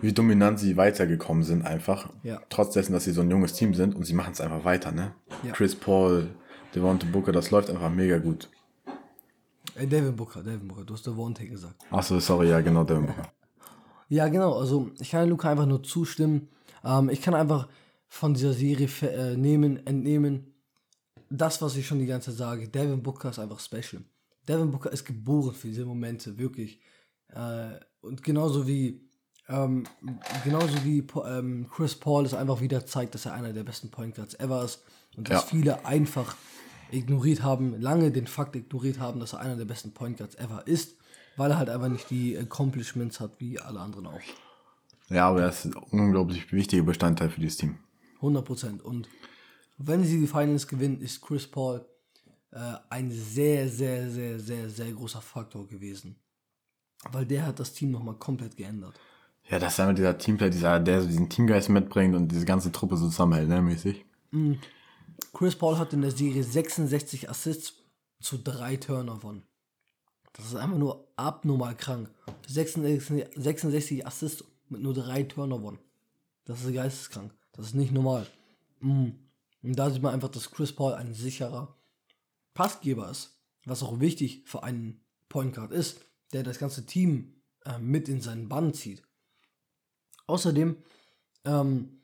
wie 0.00 0.12
dominant 0.12 0.60
sie 0.60 0.76
weitergekommen 0.76 1.42
sind 1.42 1.66
einfach. 1.66 2.10
Ja. 2.22 2.42
Trotz 2.48 2.74
dessen, 2.74 2.92
dass 2.92 3.02
sie 3.04 3.12
so 3.12 3.22
ein 3.22 3.30
junges 3.30 3.54
Team 3.54 3.74
sind 3.74 3.96
und 3.96 4.04
sie 4.04 4.14
machen 4.14 4.34
es 4.34 4.40
einfach 4.40 4.64
weiter, 4.64 4.92
ne? 4.92 5.16
Ja. 5.42 5.52
Chris 5.52 5.74
Paul, 5.74 6.28
Devonta 6.76 7.08
Booker, 7.10 7.32
das 7.32 7.50
läuft 7.50 7.70
einfach 7.70 7.90
mega 7.90 8.18
gut. 8.18 8.50
Äh, 9.76 9.86
Devin 9.86 10.16
Booker, 10.16 10.42
Devin 10.42 10.68
Booker, 10.68 10.84
du 10.84 10.94
hast 10.94 11.06
Devontae 11.06 11.46
gesagt. 11.46 11.84
Achso, 11.90 12.18
sorry, 12.18 12.48
ja, 12.48 12.60
genau, 12.60 12.84
Devin 12.84 13.06
Booker. 13.06 13.32
ja, 14.08 14.28
genau, 14.28 14.58
also 14.58 14.90
ich 14.98 15.10
kann 15.10 15.28
Luca 15.28 15.50
einfach 15.50 15.66
nur 15.66 15.82
zustimmen. 15.82 16.48
Ähm, 16.84 17.10
ich 17.10 17.20
kann 17.20 17.34
einfach 17.34 17.68
von 18.08 18.34
dieser 18.34 18.52
Serie 18.52 18.88
äh, 19.02 19.36
nehmen, 19.36 19.86
entnehmen, 19.86 20.54
das, 21.28 21.60
was 21.60 21.76
ich 21.76 21.86
schon 21.86 21.98
die 21.98 22.06
ganze 22.06 22.30
Zeit 22.30 22.38
sage. 22.38 22.68
Devin 22.68 23.02
Booker 23.02 23.30
ist 23.30 23.38
einfach 23.38 23.60
special. 23.60 24.02
Devin 24.48 24.70
Booker 24.70 24.92
ist 24.92 25.04
geboren 25.04 25.54
für 25.54 25.68
diese 25.68 25.84
Momente, 25.84 26.38
wirklich. 26.38 26.80
Äh, 27.28 27.80
und 28.00 28.22
genauso 28.22 28.66
wie 28.66 29.06
ähm, 29.48 29.84
genauso 30.42 30.84
wie 30.84 31.06
ähm, 31.24 31.68
Chris 31.70 31.94
Paul 31.94 32.24
es 32.24 32.34
einfach 32.34 32.60
wieder 32.60 32.84
zeigt, 32.84 33.14
dass 33.14 33.26
er 33.26 33.34
einer 33.34 33.52
der 33.52 33.62
besten 33.62 33.90
Point 33.90 34.16
Guards 34.16 34.34
ever 34.34 34.64
ist 34.64 34.82
und 35.16 35.30
dass 35.30 35.42
ja. 35.42 35.48
viele 35.48 35.84
einfach 35.84 36.34
ignoriert 36.90 37.42
haben, 37.42 37.80
lange 37.80 38.10
den 38.10 38.26
Fakt 38.26 38.56
ignoriert 38.56 38.98
haben, 38.98 39.20
dass 39.20 39.32
er 39.32 39.40
einer 39.40 39.56
der 39.56 39.64
besten 39.64 39.92
Point 39.92 40.18
Guards 40.18 40.36
ever 40.36 40.66
ist, 40.66 40.96
weil 41.36 41.50
er 41.50 41.58
halt 41.58 41.68
einfach 41.68 41.88
nicht 41.88 42.10
die 42.10 42.36
Accomplishments 42.36 43.20
hat, 43.20 43.40
wie 43.40 43.58
alle 43.58 43.80
anderen 43.80 44.06
auch. 44.06 44.20
Ja, 45.08 45.28
aber 45.28 45.42
er 45.42 45.48
ist 45.50 45.64
ein 45.64 45.74
unglaublich 45.74 46.52
wichtiger 46.52 46.82
Bestandteil 46.82 47.30
für 47.30 47.40
dieses 47.40 47.58
Team. 47.58 47.78
100% 48.20 48.80
Und 48.80 49.08
wenn 49.78 50.04
sie 50.04 50.20
die 50.20 50.26
Finals 50.26 50.66
gewinnen, 50.66 51.00
ist 51.00 51.20
Chris 51.20 51.46
Paul 51.46 51.84
äh, 52.50 52.74
ein 52.90 53.10
sehr, 53.10 53.68
sehr, 53.68 54.08
sehr, 54.10 54.38
sehr, 54.38 54.68
sehr 54.68 54.92
großer 54.92 55.20
Faktor 55.20 55.66
gewesen. 55.68 56.16
Weil 57.12 57.26
der 57.26 57.46
hat 57.46 57.60
das 57.60 57.72
Team 57.72 57.90
nochmal 57.90 58.14
komplett 58.14 58.56
geändert. 58.56 58.98
Ja, 59.48 59.58
das 59.58 59.74
ist 59.74 59.80
einfach 59.80 59.94
dieser 59.94 60.18
Teamplay, 60.18 60.50
dieser, 60.50 60.80
der 60.80 61.02
so 61.02 61.06
diesen 61.06 61.28
Teamgeist 61.28 61.68
mitbringt 61.68 62.16
und 62.16 62.28
diese 62.28 62.44
ganze 62.44 62.72
Truppe 62.72 62.96
so 62.96 63.08
zusammenhält, 63.08 63.48
ne, 63.48 63.62
mäßig. 63.62 64.04
Chris 65.32 65.56
Paul 65.56 65.78
hat 65.78 65.92
in 65.92 66.02
der 66.02 66.10
Serie 66.10 66.42
66 66.42 67.28
Assists 67.28 67.74
zu 68.20 68.38
drei 68.38 68.76
Turnovern. 68.76 69.42
Das 70.32 70.46
ist 70.46 70.56
einfach 70.56 70.78
nur 70.78 71.08
abnormal 71.16 71.76
krank. 71.76 72.10
66, 72.46 73.26
66 73.34 74.06
Assists 74.06 74.44
mit 74.68 74.82
nur 74.82 74.94
drei 74.94 75.22
Turnovern. 75.22 75.78
Das 76.44 76.62
ist 76.62 76.74
geisteskrank. 76.74 77.34
Das 77.52 77.66
ist 77.66 77.74
nicht 77.74 77.92
normal. 77.92 78.26
Mm. 78.80 79.10
Und 79.62 79.74
da 79.78 79.90
sieht 79.90 80.02
man 80.02 80.14
einfach, 80.14 80.28
dass 80.28 80.50
Chris 80.50 80.72
Paul 80.72 80.94
ein 80.94 81.14
sicherer 81.14 81.76
Passgeber 82.54 83.10
ist. 83.10 83.40
Was 83.64 83.82
auch 83.82 83.98
wichtig 83.98 84.42
für 84.46 84.62
einen 84.62 85.00
Point 85.28 85.54
Guard 85.54 85.72
ist, 85.72 86.00
der 86.32 86.42
das 86.42 86.58
ganze 86.58 86.86
Team 86.86 87.34
äh, 87.64 87.78
mit 87.78 88.08
in 88.08 88.20
seinen 88.20 88.48
Bann 88.48 88.74
zieht. 88.74 89.02
Außerdem, 90.26 90.76
ähm, 91.44 92.00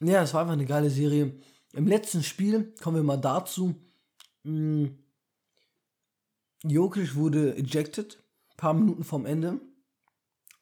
ja, 0.00 0.22
es 0.22 0.34
war 0.34 0.42
einfach 0.42 0.52
eine 0.52 0.66
geile 0.66 0.90
Serie. 0.90 1.34
Im 1.72 1.86
letzten 1.86 2.22
Spiel 2.22 2.74
kommen 2.80 2.96
wir 2.96 3.02
mal 3.02 3.16
dazu. 3.16 3.74
Mh, 4.44 4.90
Jokic 6.62 7.14
wurde 7.14 7.56
ejected, 7.56 8.18
paar 8.56 8.74
Minuten 8.74 9.04
vorm 9.04 9.26
Ende. 9.26 9.60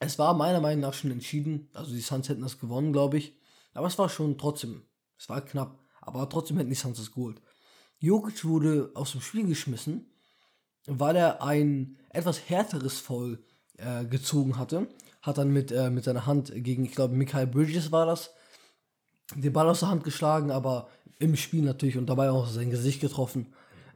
Es 0.01 0.19
war 0.19 0.35
meiner 0.35 0.61
Meinung 0.61 0.83
nach 0.83 0.95
schon 0.95 1.11
entschieden. 1.11 1.69
Also 1.73 1.93
die 1.93 2.01
Suns 2.01 2.29
hätten 2.29 2.43
das 2.43 2.59
gewonnen, 2.59 2.93
glaube 2.93 3.19
ich. 3.19 3.37
Aber 3.73 3.87
es 3.87 3.99
war 3.99 4.09
schon 4.09 4.39
trotzdem, 4.39 4.83
es 5.19 5.29
war 5.29 5.41
knapp. 5.41 5.79
Aber 6.01 6.29
trotzdem 6.29 6.59
hätten 6.59 6.71
die 6.71 6.77
Suns 6.77 6.99
es 6.99 7.13
geholt. 7.13 7.41
Jokic 7.99 8.45
wurde 8.45 8.91
aus 8.95 9.13
dem 9.13 9.21
Spiel 9.21 9.47
geschmissen, 9.47 10.07
weil 10.87 11.17
er 11.17 11.43
ein 11.43 11.97
etwas 12.11 12.51
härteres 12.51 12.99
Foul 12.99 13.43
äh, 13.79 14.05
gezogen 14.05 14.59
hatte. 14.59 14.89
Hat 15.23 15.39
dann 15.39 15.53
mit, 15.53 15.73
äh, 15.73 15.89
mit 15.89 16.05
seiner 16.05 16.27
Hand 16.27 16.53
gegen, 16.55 16.85
ich 16.85 16.93
glaube, 16.93 17.15
Michael 17.15 17.47
Bridges 17.47 17.91
war 17.93 18.05
das, 18.05 18.31
den 19.35 19.53
Ball 19.53 19.69
aus 19.69 19.81
der 19.81 19.91
Hand 19.91 20.05
geschlagen, 20.05 20.51
aber 20.51 20.89
im 21.19 21.37
Spiel 21.37 21.63
natürlich 21.63 21.97
und 21.97 22.07
dabei 22.07 22.31
auch 22.31 22.47
sein 22.47 22.71
Gesicht 22.71 23.01
getroffen. 23.01 23.47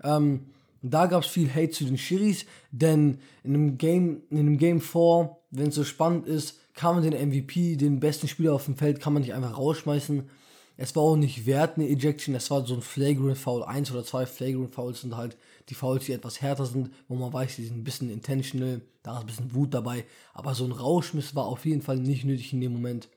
Ähm, 0.02 0.46
da 0.82 1.06
gab 1.06 1.24
es 1.24 1.28
viel 1.28 1.52
Hate 1.52 1.70
zu 1.70 1.84
den 1.84 1.98
Schiris, 1.98 2.46
denn 2.70 3.18
in 3.42 3.54
einem 3.54 3.78
Game, 3.78 4.22
in 4.30 4.38
einem 4.38 4.58
Game 4.58 4.80
4, 4.80 5.36
wenn 5.50 5.68
es 5.68 5.74
so 5.74 5.84
spannend 5.84 6.26
ist, 6.26 6.58
kann 6.74 6.94
man 6.94 7.10
den 7.10 7.28
MVP, 7.28 7.76
den 7.76 7.98
besten 7.98 8.28
Spieler 8.28 8.54
auf 8.54 8.66
dem 8.66 8.76
Feld, 8.76 9.00
kann 9.00 9.12
man 9.12 9.22
nicht 9.22 9.34
einfach 9.34 9.58
rausschmeißen. 9.58 10.28
Es 10.76 10.94
war 10.94 11.02
auch 11.02 11.16
nicht 11.16 11.44
wert, 11.44 11.76
eine 11.76 11.88
Ejection, 11.88 12.36
es 12.36 12.52
war 12.52 12.64
so 12.64 12.74
ein 12.74 12.82
Flagrant 12.82 13.36
Foul, 13.36 13.64
eins 13.64 13.90
oder 13.90 14.04
zwei 14.04 14.26
Flagrant 14.26 14.72
Fouls 14.72 15.00
sind 15.00 15.16
halt 15.16 15.36
die 15.68 15.74
Fouls, 15.74 16.04
die 16.04 16.12
etwas 16.12 16.40
härter 16.40 16.66
sind, 16.66 16.90
wo 17.08 17.16
man 17.16 17.32
weiß, 17.32 17.56
die 17.56 17.64
sind 17.64 17.78
ein 17.78 17.84
bisschen 17.84 18.10
intentional, 18.10 18.80
da 19.02 19.14
ist 19.14 19.20
ein 19.22 19.26
bisschen 19.26 19.54
Wut 19.54 19.74
dabei, 19.74 20.04
aber 20.34 20.54
so 20.54 20.64
ein 20.64 20.70
Rauschmiss 20.70 21.34
war 21.34 21.46
auf 21.46 21.66
jeden 21.66 21.82
Fall 21.82 21.98
nicht 21.98 22.24
nötig 22.24 22.52
in 22.52 22.60
dem 22.60 22.72
Moment. 22.72 23.08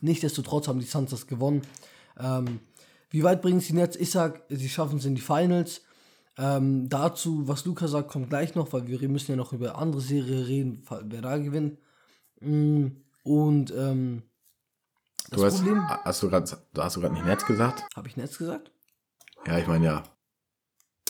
Nichtsdestotrotz 0.00 0.68
haben 0.68 0.78
die 0.80 0.86
Suns 0.86 1.10
das 1.10 1.26
gewonnen. 1.26 1.62
Ähm, 2.18 2.60
wie 3.10 3.22
weit 3.22 3.42
bringen 3.42 3.60
sie 3.60 3.74
jetzt? 3.76 3.96
Ich 3.96 4.10
sag, 4.10 4.42
sie 4.48 4.68
schaffen 4.68 4.98
es 4.98 5.04
in 5.04 5.14
die 5.14 5.20
Finals. 5.20 5.82
Ähm, 6.38 6.88
dazu, 6.88 7.48
was 7.48 7.64
Luca 7.64 7.88
sagt, 7.88 8.10
kommt 8.10 8.28
gleich 8.28 8.54
noch, 8.54 8.72
weil 8.72 8.86
wir 8.86 9.08
müssen 9.08 9.30
ja 9.32 9.36
noch 9.36 9.52
über 9.52 9.78
andere 9.78 10.02
Serie 10.02 10.46
reden, 10.46 10.82
wer 11.04 11.22
da 11.22 11.38
gewinnt. 11.38 11.78
Mm, 12.40 12.88
Und 13.22 13.72
ähm, 13.74 14.22
das 15.30 15.40
Du 15.40 15.44
hast, 15.46 15.56
Problem. 15.56 15.82
hast 15.88 16.22
du 16.22 16.28
gerade, 16.28 16.58
hast 16.78 16.96
du 16.96 17.00
gerade 17.00 17.14
nicht 17.14 17.24
Netz 17.24 17.46
gesagt? 17.46 17.84
Habe 17.96 18.08
ich 18.08 18.16
Netz 18.16 18.36
gesagt? 18.36 18.70
Ja, 19.46 19.58
ich 19.58 19.66
meine 19.66 19.84
ja. 19.86 20.02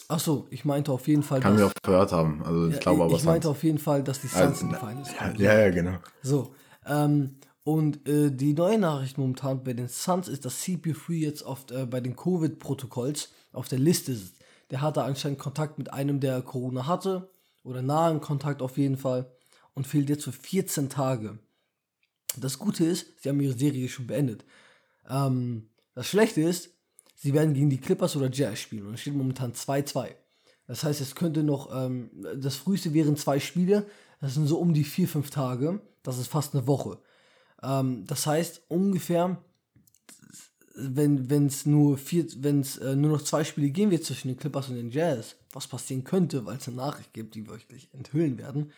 Achso, 0.08 0.46
ich 0.50 0.64
meinte 0.64 0.92
auf 0.92 1.08
jeden 1.08 1.24
Fall, 1.24 1.40
Kann 1.40 1.56
wir 1.56 1.64
dass, 1.64 1.72
auch 1.72 1.82
gehört 1.82 2.12
haben. 2.12 2.42
Also 2.44 2.68
ich 2.68 2.74
ja, 2.74 2.80
glaube 2.80 3.02
aber 3.04 3.14
ich 3.14 3.24
meinte 3.24 3.48
Suns. 3.48 3.56
auf 3.56 3.64
jeden 3.64 3.78
Fall, 3.78 4.04
dass 4.04 4.20
die 4.20 4.28
Suns 4.28 4.62
Also, 4.62 4.66
in 4.66 4.74
Finals 4.76 5.08
ja, 5.18 5.30
ja, 5.32 5.58
ja, 5.60 5.70
genau. 5.70 5.98
So, 6.22 6.54
ähm, 6.86 7.38
und 7.66 8.08
äh, 8.08 8.30
die 8.30 8.54
neue 8.54 8.78
Nachricht 8.78 9.18
momentan 9.18 9.64
bei 9.64 9.72
den 9.72 9.88
Suns 9.88 10.28
ist, 10.28 10.44
dass 10.44 10.62
CP3 10.62 11.14
jetzt 11.14 11.42
oft 11.42 11.72
äh, 11.72 11.84
bei 11.84 12.00
den 12.00 12.14
Covid-Protokolls 12.14 13.30
auf 13.52 13.66
der 13.66 13.80
Liste 13.80 14.12
ist. 14.12 14.34
Der 14.70 14.82
hatte 14.82 15.02
anscheinend 15.02 15.40
Kontakt 15.40 15.76
mit 15.76 15.92
einem, 15.92 16.20
der 16.20 16.42
Corona 16.42 16.86
hatte, 16.86 17.28
oder 17.64 17.82
nahen 17.82 18.20
Kontakt 18.20 18.62
auf 18.62 18.78
jeden 18.78 18.96
Fall, 18.96 19.28
und 19.74 19.84
fehlt 19.84 20.08
jetzt 20.08 20.22
für 20.22 20.32
14 20.32 20.90
Tage. 20.90 21.40
Das 22.36 22.60
Gute 22.60 22.84
ist, 22.84 23.20
sie 23.20 23.30
haben 23.30 23.40
ihre 23.40 23.58
Serie 23.58 23.88
schon 23.88 24.06
beendet. 24.06 24.44
Ähm, 25.08 25.68
das 25.96 26.06
Schlechte 26.06 26.42
ist, 26.42 26.70
sie 27.16 27.34
werden 27.34 27.52
gegen 27.52 27.70
die 27.70 27.80
Clippers 27.80 28.14
oder 28.14 28.30
Jazz 28.30 28.60
spielen 28.60 28.86
und 28.86 28.94
es 28.94 29.00
steht 29.00 29.16
momentan 29.16 29.54
2-2. 29.54 30.14
Das 30.68 30.84
heißt, 30.84 31.00
es 31.00 31.16
könnte 31.16 31.42
noch, 31.42 31.74
ähm, 31.74 32.10
das 32.36 32.54
früheste 32.54 32.94
wären 32.94 33.16
zwei 33.16 33.40
Spiele, 33.40 33.88
das 34.20 34.34
sind 34.34 34.46
so 34.46 34.56
um 34.60 34.72
die 34.72 34.84
vier, 34.84 35.08
fünf 35.08 35.30
Tage, 35.30 35.80
das 36.04 36.18
ist 36.18 36.28
fast 36.28 36.54
eine 36.54 36.68
Woche. 36.68 37.00
Ähm, 37.62 38.04
das 38.06 38.26
heißt, 38.26 38.62
ungefähr, 38.68 39.42
wenn 40.74 41.46
es 41.46 41.64
nur 41.64 41.98
äh, 42.12 42.96
nur 42.96 43.12
noch 43.12 43.22
zwei 43.22 43.44
Spiele 43.44 43.70
gehen 43.70 43.90
wird 43.90 44.04
zwischen 44.04 44.28
den 44.28 44.36
Clippers 44.36 44.68
und 44.68 44.76
den 44.76 44.90
Jazz, 44.90 45.36
was 45.52 45.66
passieren 45.66 46.04
könnte, 46.04 46.44
weil 46.44 46.58
es 46.58 46.68
eine 46.68 46.76
Nachricht 46.76 47.14
gibt, 47.14 47.34
die 47.34 47.46
wir 47.46 47.52
euch 47.52 47.66
gleich 47.66 47.88
enthüllen 47.92 48.38
werden, 48.38 48.72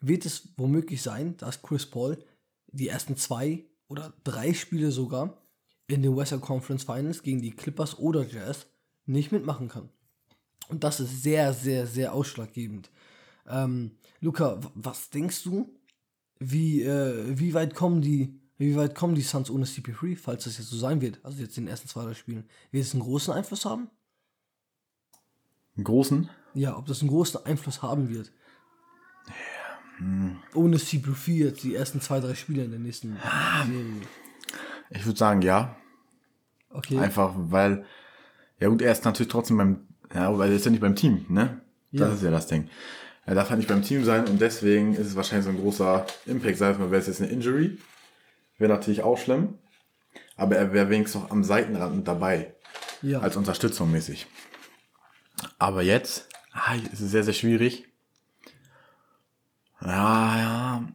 wird 0.00 0.24
es 0.24 0.48
womöglich 0.56 1.02
sein, 1.02 1.36
dass 1.38 1.62
Chris 1.62 1.86
Paul 1.86 2.18
die 2.68 2.88
ersten 2.88 3.16
zwei 3.16 3.64
oder 3.88 4.12
drei 4.24 4.54
Spiele 4.54 4.90
sogar 4.90 5.36
in 5.88 6.02
den 6.02 6.16
Western 6.16 6.40
Conference 6.40 6.84
Finals 6.84 7.22
gegen 7.22 7.40
die 7.40 7.52
Clippers 7.52 7.98
oder 7.98 8.26
Jazz 8.26 8.66
nicht 9.06 9.32
mitmachen 9.32 9.68
kann. 9.68 9.88
Und 10.68 10.84
das 10.84 11.00
ist 11.00 11.22
sehr, 11.22 11.52
sehr, 11.54 11.86
sehr 11.86 12.12
ausschlaggebend. 12.12 12.90
Ähm, 13.48 13.92
Luca, 14.20 14.60
was 14.74 15.10
denkst 15.10 15.44
du? 15.44 15.75
Wie, 16.38 16.82
äh, 16.82 17.38
wie 17.38 17.54
weit 17.54 17.74
kommen 17.74 18.00
die, 18.02 18.38
wie 18.58 18.76
weit 18.76 18.94
kommen 18.94 19.14
die 19.14 19.22
Suns 19.22 19.50
ohne 19.50 19.64
CP3, 19.64 20.16
falls 20.16 20.44
das 20.44 20.58
jetzt 20.58 20.68
so 20.70 20.76
sein 20.76 21.00
wird? 21.00 21.18
Also 21.22 21.40
jetzt 21.42 21.56
in 21.58 21.64
den 21.64 21.70
ersten 21.70 21.88
zwei, 21.88 22.04
drei 22.04 22.14
Spielen. 22.14 22.44
Wird 22.70 22.84
es 22.84 22.92
einen 22.92 23.02
großen 23.02 23.32
Einfluss 23.32 23.64
haben? 23.64 23.88
Einen 25.76 25.84
großen? 25.84 26.28
Ja, 26.54 26.76
ob 26.76 26.86
das 26.86 27.00
einen 27.00 27.10
großen 27.10 27.44
Einfluss 27.44 27.82
haben 27.82 28.08
wird. 28.08 28.32
Ohne 30.54 30.76
CP3 30.76 31.30
jetzt 31.32 31.62
die 31.64 31.74
ersten 31.74 32.00
zwei, 32.00 32.20
drei 32.20 32.34
Spiele 32.34 32.64
in 32.64 32.70
der 32.70 32.80
nächsten 32.80 33.16
Serie. 33.66 34.02
Ich 34.90 35.06
würde 35.06 35.18
sagen, 35.18 35.42
ja. 35.42 35.76
Okay. 36.70 36.98
Einfach, 36.98 37.32
weil, 37.36 37.84
ja 38.60 38.68
gut, 38.68 38.82
er 38.82 38.92
ist 38.92 39.04
natürlich 39.04 39.32
trotzdem 39.32 39.56
beim, 39.56 39.86
ja, 40.14 40.36
weil 40.36 40.50
er 40.50 40.56
ist 40.56 40.64
ja 40.66 40.70
nicht 40.70 40.80
beim 40.80 40.96
Team, 40.96 41.24
ne? 41.28 41.60
Das 41.92 42.08
Ja. 42.08 42.14
ist 42.14 42.22
ja 42.22 42.30
das 42.30 42.46
Ding. 42.46 42.68
Er 43.26 43.34
darf 43.34 43.50
halt 43.50 43.58
nicht 43.58 43.68
beim 43.68 43.82
Team 43.82 44.04
sein 44.04 44.26
und 44.28 44.40
deswegen 44.40 44.94
ist 44.94 45.08
es 45.08 45.16
wahrscheinlich 45.16 45.44
so 45.44 45.50
ein 45.50 45.60
großer 45.60 46.06
Impact. 46.26 46.58
Sei 46.58 46.70
es 46.70 46.78
mal, 46.78 46.92
wäre 46.92 47.00
es 47.00 47.08
jetzt 47.08 47.20
eine 47.20 47.30
Injury, 47.30 47.76
wäre 48.56 48.72
natürlich 48.72 49.02
auch 49.02 49.18
schlimm, 49.18 49.58
aber 50.36 50.56
er 50.56 50.72
wäre 50.72 50.88
wenigstens 50.90 51.22
noch 51.22 51.30
am 51.30 51.42
Seitenrand 51.42 51.96
mit 51.96 52.06
dabei, 52.06 52.54
ja. 53.02 53.18
als 53.18 53.36
Unterstützung 53.36 53.90
mäßig. 53.90 54.28
Aber 55.58 55.82
jetzt, 55.82 56.28
ah, 56.52 56.76
ist 56.76 57.00
es 57.00 57.10
sehr, 57.10 57.24
sehr 57.24 57.34
schwierig. 57.34 57.88
Ja, 59.80 60.38
ja. 60.38 60.88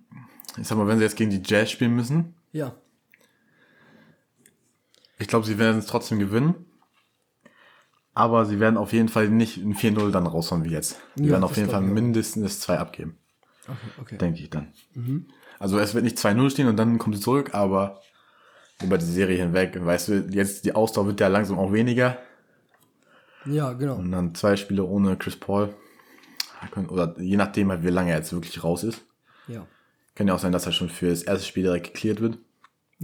Ich 0.57 0.67
sag 0.67 0.77
mal, 0.77 0.87
wenn 0.87 0.97
sie 0.97 1.03
jetzt 1.03 1.17
gegen 1.17 1.31
die 1.31 1.43
Jazz 1.45 1.69
spielen 1.69 1.95
müssen, 1.95 2.35
ja. 2.53 2.75
Ich 5.19 5.27
glaube, 5.27 5.45
sie 5.45 5.59
werden 5.59 5.77
es 5.77 5.85
trotzdem 5.85 6.17
gewinnen. 6.17 6.65
Aber 8.13 8.45
sie 8.45 8.59
werden 8.59 8.77
auf 8.77 8.91
jeden 8.93 9.07
Fall 9.09 9.29
nicht 9.29 9.57
ein 9.57 9.73
4-0 9.73 10.11
dann 10.11 10.27
raushauen 10.27 10.65
wie 10.65 10.71
jetzt. 10.71 10.97
Die 11.15 11.25
Ja, 11.25 11.31
werden 11.31 11.43
auf 11.43 11.55
jeden 11.55 11.69
Fall 11.69 11.81
mindestens 11.81 12.59
2 12.59 12.77
abgeben, 12.79 13.17
Okay, 13.67 13.77
okay. 14.01 14.17
denke 14.17 14.41
ich 14.41 14.49
dann. 14.49 14.73
Also 15.59 15.79
es 15.79 15.93
wird 15.93 16.03
nicht 16.03 16.17
2-0 16.17 16.49
stehen 16.49 16.67
und 16.67 16.77
dann 16.77 16.97
kommt 16.97 17.15
sie 17.15 17.21
zurück, 17.21 17.53
aber 17.53 18.01
über 18.83 18.97
die 18.97 19.05
Serie 19.05 19.37
hinweg, 19.37 19.77
weißt 19.79 20.07
du, 20.09 20.13
jetzt 20.31 20.65
die 20.65 20.73
Ausdauer 20.75 21.07
wird 21.07 21.19
ja 21.19 21.27
langsam 21.27 21.57
auch 21.57 21.71
weniger. 21.71 22.17
Ja, 23.45 23.73
genau. 23.73 23.95
Und 23.95 24.11
dann 24.11 24.35
zwei 24.35 24.55
Spiele 24.55 24.83
ohne 24.83 25.15
Chris 25.17 25.35
Paul. 25.35 25.73
Oder 26.89 27.15
je 27.19 27.37
nachdem, 27.37 27.69
halt, 27.71 27.83
wie 27.83 27.89
lange 27.89 28.11
er 28.11 28.17
jetzt 28.17 28.33
wirklich 28.33 28.63
raus 28.63 28.83
ist. 28.83 29.03
Ja. 29.47 29.65
Kann 30.15 30.27
ja 30.27 30.35
auch 30.35 30.39
sein, 30.39 30.51
dass 30.51 30.65
er 30.65 30.71
schon 30.73 30.89
für 30.89 31.09
das 31.09 31.23
erste 31.23 31.47
Spiel 31.47 31.63
direkt 31.63 31.87
geklärt 31.93 32.21
wird. 32.21 32.37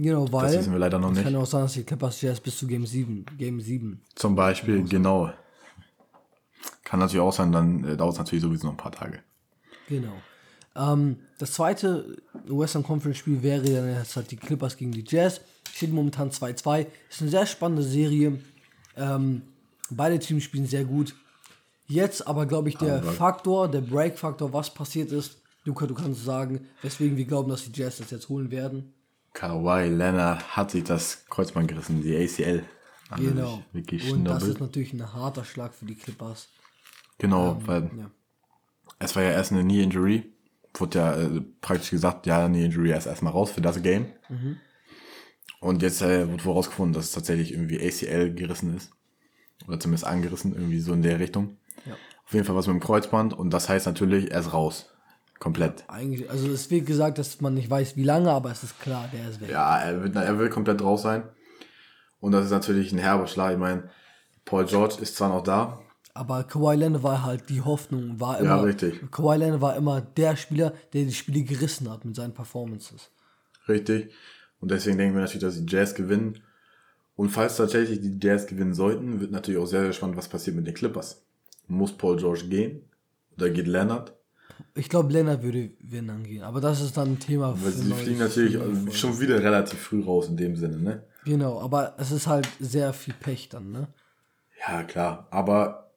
Genau, 0.00 0.30
weil. 0.32 0.56
wissen 0.58 0.72
wir 0.72 0.78
leider 0.78 0.98
noch 1.00 1.10
es 1.10 1.16
nicht. 1.16 1.24
Kann 1.24 1.34
auch 1.36 1.44
sein, 1.46 1.62
dass 1.62 1.72
die 1.72 1.82
Clippers 1.82 2.20
Jazz 2.20 2.38
bis 2.40 2.56
zu 2.56 2.66
Game 2.68 2.86
7. 2.86 3.26
Game 3.36 3.60
7. 3.60 4.00
Zum 4.14 4.36
Beispiel, 4.36 4.84
genau. 4.84 5.30
Kann 6.84 7.00
natürlich 7.00 7.20
auch 7.20 7.32
sein, 7.32 7.50
dann 7.52 7.84
äh, 7.84 7.96
dauert 7.96 8.12
es 8.12 8.18
natürlich 8.18 8.42
sowieso 8.42 8.66
noch 8.66 8.74
ein 8.74 8.78
paar 8.78 8.92
Tage. 8.92 9.18
Genau. 9.88 10.12
Ähm, 10.76 11.16
das 11.38 11.52
zweite 11.52 12.16
Western 12.46 12.84
Conference 12.84 13.18
Spiel 13.18 13.42
wäre 13.42 13.62
dann 13.62 13.88
jetzt 13.92 14.14
halt 14.14 14.30
die 14.30 14.36
Clippers 14.36 14.76
gegen 14.76 14.92
die 14.92 15.04
Jazz. 15.06 15.40
Steht 15.74 15.92
momentan 15.92 16.30
2-2. 16.30 16.86
Ist 17.10 17.20
eine 17.20 17.30
sehr 17.30 17.46
spannende 17.46 17.82
Serie. 17.82 18.38
Ähm, 18.96 19.42
beide 19.90 20.18
Teams 20.20 20.44
spielen 20.44 20.66
sehr 20.66 20.84
gut. 20.84 21.14
Jetzt 21.88 22.26
aber, 22.26 22.46
glaube 22.46 22.68
ich, 22.68 22.76
der 22.76 22.98
Aber- 22.98 23.12
Faktor, 23.12 23.68
der 23.68 23.80
Break-Faktor, 23.80 24.52
was 24.52 24.72
passiert 24.72 25.10
ist. 25.10 25.38
Luca, 25.64 25.86
du 25.86 25.94
kannst 25.94 26.24
sagen, 26.24 26.66
weswegen 26.82 27.16
wir 27.16 27.24
glauben, 27.24 27.50
dass 27.50 27.64
die 27.64 27.78
Jazz 27.78 27.98
das 27.98 28.10
jetzt 28.10 28.28
holen 28.28 28.50
werden. 28.50 28.92
Kawhi 29.38 29.88
Leonard 29.88 30.56
hat 30.56 30.72
sich 30.72 30.82
das 30.82 31.24
Kreuzband 31.26 31.68
gerissen, 31.68 32.02
die 32.02 32.16
ACL. 32.16 32.64
Er 33.10 33.16
Genau. 33.18 33.62
Wirklich 33.72 34.12
Und 34.12 34.24
das 34.24 34.42
ist 34.42 34.60
natürlich 34.60 34.92
ein 34.92 35.12
harter 35.12 35.44
Schlag 35.44 35.74
für 35.74 35.84
die 35.86 35.94
Clippers. 35.94 36.48
Genau, 37.18 37.60
weil 37.64 37.90
Ja. 37.96 38.10
es 38.98 39.14
war 39.14 39.22
ja 39.22 39.30
erst 39.30 39.52
eine 39.52 39.62
Knee 39.62 39.82
Injury 39.82 40.32
wurde 40.74 40.98
ja 40.98 41.14
äh, 41.14 41.40
praktisch 41.60 41.90
gesagt, 41.90 42.26
ja, 42.26 42.48
die 42.48 42.64
Injury 42.64 42.92
ist 42.92 43.06
erstmal 43.06 43.32
raus 43.32 43.50
für 43.50 43.60
das 43.60 43.82
Game. 43.82 44.06
Und 45.60 45.82
jetzt 45.82 46.02
äh, 46.02 46.28
wurde 46.30 46.44
wohl 46.44 46.54
rausgefunden, 46.54 46.92
dass 46.92 47.06
es 47.06 47.12
tatsächlich 47.12 47.52
irgendwie 47.52 47.80
ACL 47.80 48.34
gerissen 48.34 48.76
ist. 48.76 48.92
Oder 49.66 49.80
zumindest 49.80 50.06
angerissen, 50.06 50.52
irgendwie 50.54 50.78
so 50.78 50.92
in 50.92 51.02
der 51.02 51.18
Richtung. 51.18 51.56
Ja. 51.84 51.94
Auf 52.24 52.32
jeden 52.32 52.44
Fall 52.44 52.54
was 52.54 52.66
mit 52.66 52.74
dem 52.74 52.80
Kreuzband 52.80 53.34
und 53.34 53.50
das 53.50 53.68
heißt 53.68 53.86
natürlich, 53.86 54.30
er 54.30 54.40
ist 54.40 54.52
raus. 54.52 54.94
Komplett. 55.38 55.84
Eigentlich, 55.88 56.28
also 56.30 56.48
es 56.50 56.70
wird 56.70 56.86
gesagt, 56.86 57.18
dass 57.18 57.40
man 57.40 57.54
nicht 57.54 57.70
weiß, 57.70 57.96
wie 57.96 58.02
lange, 58.04 58.30
aber 58.30 58.50
es 58.50 58.62
ist 58.64 58.80
klar, 58.80 59.08
der 59.12 59.30
ist 59.30 59.40
weg. 59.40 59.50
Ja, 59.50 59.78
er 59.78 60.02
wird, 60.02 60.16
er 60.16 60.38
wird 60.38 60.50
komplett 60.50 60.82
raus 60.82 61.02
sein. 61.02 61.22
Und 62.20 62.32
das 62.32 62.46
ist 62.46 62.50
natürlich 62.50 62.92
ein 62.92 62.98
herber 62.98 63.26
Schlag. 63.28 63.52
Ich 63.52 63.58
meine, 63.58 63.88
Paul 64.44 64.64
George 64.64 64.96
ist 65.00 65.14
zwar 65.16 65.28
noch 65.28 65.44
da, 65.44 65.78
Aber 66.14 66.42
Kawhi 66.42 66.74
Leonard 66.74 67.04
war 67.04 67.24
halt 67.24 67.48
die 67.48 67.60
Hoffnung, 67.60 68.18
war 68.18 68.38
immer. 68.40 68.56
Ja, 68.56 68.60
richtig. 68.62 69.10
Kawhi 69.12 69.36
Leonard 69.36 69.60
war 69.60 69.76
immer 69.76 70.00
der 70.00 70.34
Spieler, 70.36 70.72
der 70.92 71.04
die 71.04 71.12
Spiele 71.12 71.42
gerissen 71.44 71.88
hat 71.88 72.04
mit 72.04 72.16
seinen 72.16 72.34
Performances. 72.34 73.10
richtig. 73.68 74.10
Und 74.60 74.72
deswegen 74.72 74.98
denken 74.98 75.14
wir 75.14 75.20
natürlich, 75.20 75.42
dass 75.42 75.54
die 75.64 75.66
Jazz 75.72 75.94
gewinnen. 75.94 76.42
Und 77.14 77.30
falls 77.30 77.56
tatsächlich 77.56 78.00
die 78.00 78.18
Jazz 78.20 78.48
gewinnen 78.48 78.74
sollten, 78.74 79.20
wird 79.20 79.30
natürlich 79.30 79.60
auch 79.60 79.66
sehr, 79.66 79.82
sehr 79.82 79.92
spannend, 79.92 80.16
was 80.16 80.28
passiert 80.28 80.56
mit 80.56 80.66
den 80.66 80.74
Clippers. 80.74 81.22
Muss 81.68 81.92
Paul 81.96 82.16
George 82.16 82.46
gehen? 82.48 82.82
Oder 83.36 83.50
geht 83.50 83.68
Leonard? 83.68 84.14
Ich 84.74 84.88
glaube, 84.88 85.12
Leonard 85.12 85.42
würde 85.42 85.70
wenn 85.80 86.08
dann 86.08 86.24
gehen, 86.24 86.42
aber 86.42 86.60
das 86.60 86.80
ist 86.80 86.96
dann 86.96 87.12
ein 87.12 87.18
Thema 87.18 87.54
Weil 87.62 87.72
sie 87.72 87.92
fliegen 87.92 88.18
natürlich 88.18 88.54
für 88.54 88.64
Folgen. 88.64 88.92
schon 88.92 89.20
wieder 89.20 89.42
relativ 89.42 89.78
früh 89.78 90.02
raus 90.02 90.28
in 90.28 90.36
dem 90.36 90.56
Sinne, 90.56 90.78
ne? 90.78 91.02
Genau, 91.24 91.60
aber 91.60 91.94
es 91.98 92.10
ist 92.10 92.26
halt 92.26 92.48
sehr 92.58 92.92
viel 92.92 93.14
Pech 93.14 93.48
dann, 93.48 93.70
ne? 93.70 93.88
Ja, 94.66 94.82
klar. 94.82 95.28
Aber 95.30 95.90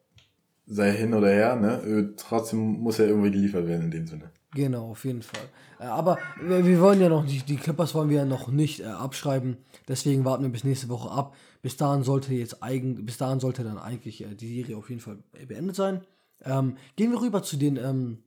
sei 0.65 0.91
hin 0.91 1.13
oder 1.13 1.29
her, 1.29 1.55
ne? 1.55 1.81
äh, 1.81 2.13
Trotzdem 2.17 2.59
muss 2.79 2.99
er 2.99 3.07
irgendwie 3.07 3.31
geliefert 3.31 3.67
werden 3.67 3.85
in 3.85 3.91
dem 3.91 4.07
Sinne. 4.07 4.31
Genau, 4.53 4.91
auf 4.91 5.05
jeden 5.05 5.21
Fall. 5.21 5.47
Äh, 5.79 5.85
aber 5.85 6.17
wir, 6.41 6.79
wollen 6.79 7.01
ja 7.01 7.09
noch 7.09 7.23
nicht, 7.23 7.47
die 7.47 7.55
Clippers 7.55 7.95
wollen 7.95 8.09
wir 8.09 8.17
ja 8.17 8.25
noch 8.25 8.49
nicht 8.49 8.81
äh, 8.81 8.85
abschreiben. 8.85 9.57
Deswegen 9.87 10.25
warten 10.25 10.43
wir 10.43 10.49
bis 10.49 10.63
nächste 10.63 10.89
Woche 10.89 11.09
ab. 11.09 11.35
Bis 11.61 11.77
dahin 11.77 12.03
sollte 12.03 12.33
jetzt 12.33 12.61
eigen, 12.61 13.05
bis 13.05 13.17
dahin 13.17 13.39
sollte 13.39 13.63
dann 13.63 13.77
eigentlich 13.77 14.25
die 14.39 14.55
Serie 14.55 14.77
auf 14.77 14.89
jeden 14.89 15.01
Fall 15.01 15.19
beendet 15.47 15.75
sein. 15.75 16.01
Ähm, 16.43 16.75
gehen 16.95 17.11
wir 17.11 17.21
rüber 17.21 17.43
zu 17.43 17.55
den 17.57 17.77
ähm, 17.77 18.17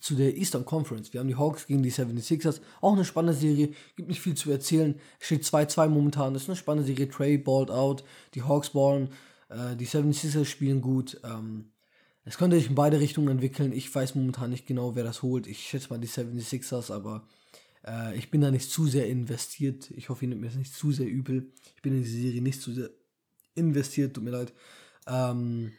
zu 0.00 0.14
der 0.14 0.36
Eastern 0.36 0.64
Conference. 0.64 1.12
Wir 1.12 1.20
haben 1.20 1.28
die 1.28 1.36
Hawks 1.36 1.66
gegen 1.66 1.82
die 1.82 1.92
76ers. 1.92 2.60
Auch 2.80 2.94
eine 2.94 3.04
spannende 3.04 3.38
Serie. 3.38 3.70
Gibt 3.96 4.08
nicht 4.08 4.20
viel 4.20 4.34
zu 4.34 4.50
erzählen. 4.50 4.98
Steht 5.18 5.44
2-2 5.44 5.88
momentan. 5.88 6.32
Das 6.32 6.44
ist 6.44 6.48
eine 6.48 6.56
spannende 6.56 6.86
Serie. 6.86 7.08
Trey 7.08 7.36
balled 7.36 7.70
out. 7.70 8.04
Die 8.34 8.42
Hawks 8.42 8.70
ballen. 8.70 9.10
Äh, 9.48 9.76
die 9.76 9.86
76ers 9.86 10.46
spielen 10.46 10.80
gut. 10.80 11.20
Ähm, 11.24 11.70
es 12.24 12.38
könnte 12.38 12.56
sich 12.56 12.68
in 12.68 12.74
beide 12.74 13.00
Richtungen 13.00 13.28
entwickeln. 13.28 13.72
Ich 13.72 13.94
weiß 13.94 14.14
momentan 14.14 14.50
nicht 14.50 14.66
genau, 14.66 14.94
wer 14.94 15.04
das 15.04 15.22
holt. 15.22 15.46
Ich 15.46 15.68
schätze 15.68 15.90
mal 15.90 15.98
die 15.98 16.08
76ers, 16.08 16.92
aber 16.92 17.26
äh, 17.86 18.16
ich 18.16 18.30
bin 18.30 18.40
da 18.40 18.50
nicht 18.50 18.70
zu 18.70 18.86
sehr 18.86 19.08
investiert. 19.08 19.90
Ich 19.90 20.08
hoffe, 20.08 20.24
ihr 20.24 20.28
nehmt 20.28 20.42
mir 20.42 20.48
das 20.48 20.56
nicht 20.56 20.74
zu 20.74 20.92
sehr 20.92 21.08
übel. 21.08 21.52
Ich 21.76 21.82
bin 21.82 21.94
in 21.94 22.02
die 22.02 22.08
Serie 22.08 22.42
nicht 22.42 22.60
zu 22.60 22.72
sehr 22.72 22.90
investiert, 23.54 24.14
tut 24.14 24.24
mir 24.24 24.30
leid. 24.30 24.52
Ähm, 25.06 25.72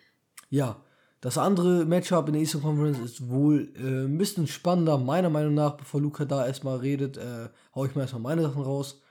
ja, 0.50 0.84
das 1.22 1.38
andere 1.38 1.86
Matchup 1.86 2.28
in 2.28 2.34
der 2.34 2.42
Eastern 2.42 2.64
Conference 2.64 2.98
ist 2.98 3.30
wohl 3.30 3.72
äh, 3.76 4.06
ein 4.06 4.18
bisschen 4.18 4.48
spannender, 4.48 4.98
meiner 4.98 5.30
Meinung 5.30 5.54
nach. 5.54 5.78
Bevor 5.78 6.02
Luca 6.02 6.26
da 6.26 6.48
erstmal 6.48 6.78
redet, 6.78 7.18
äh, 7.18 7.50
hau 7.76 7.86
ich 7.86 7.94
mal 7.94 8.02
erstmal 8.02 8.24
meine 8.24 8.42
Sachen 8.42 8.64
raus. 8.64 9.02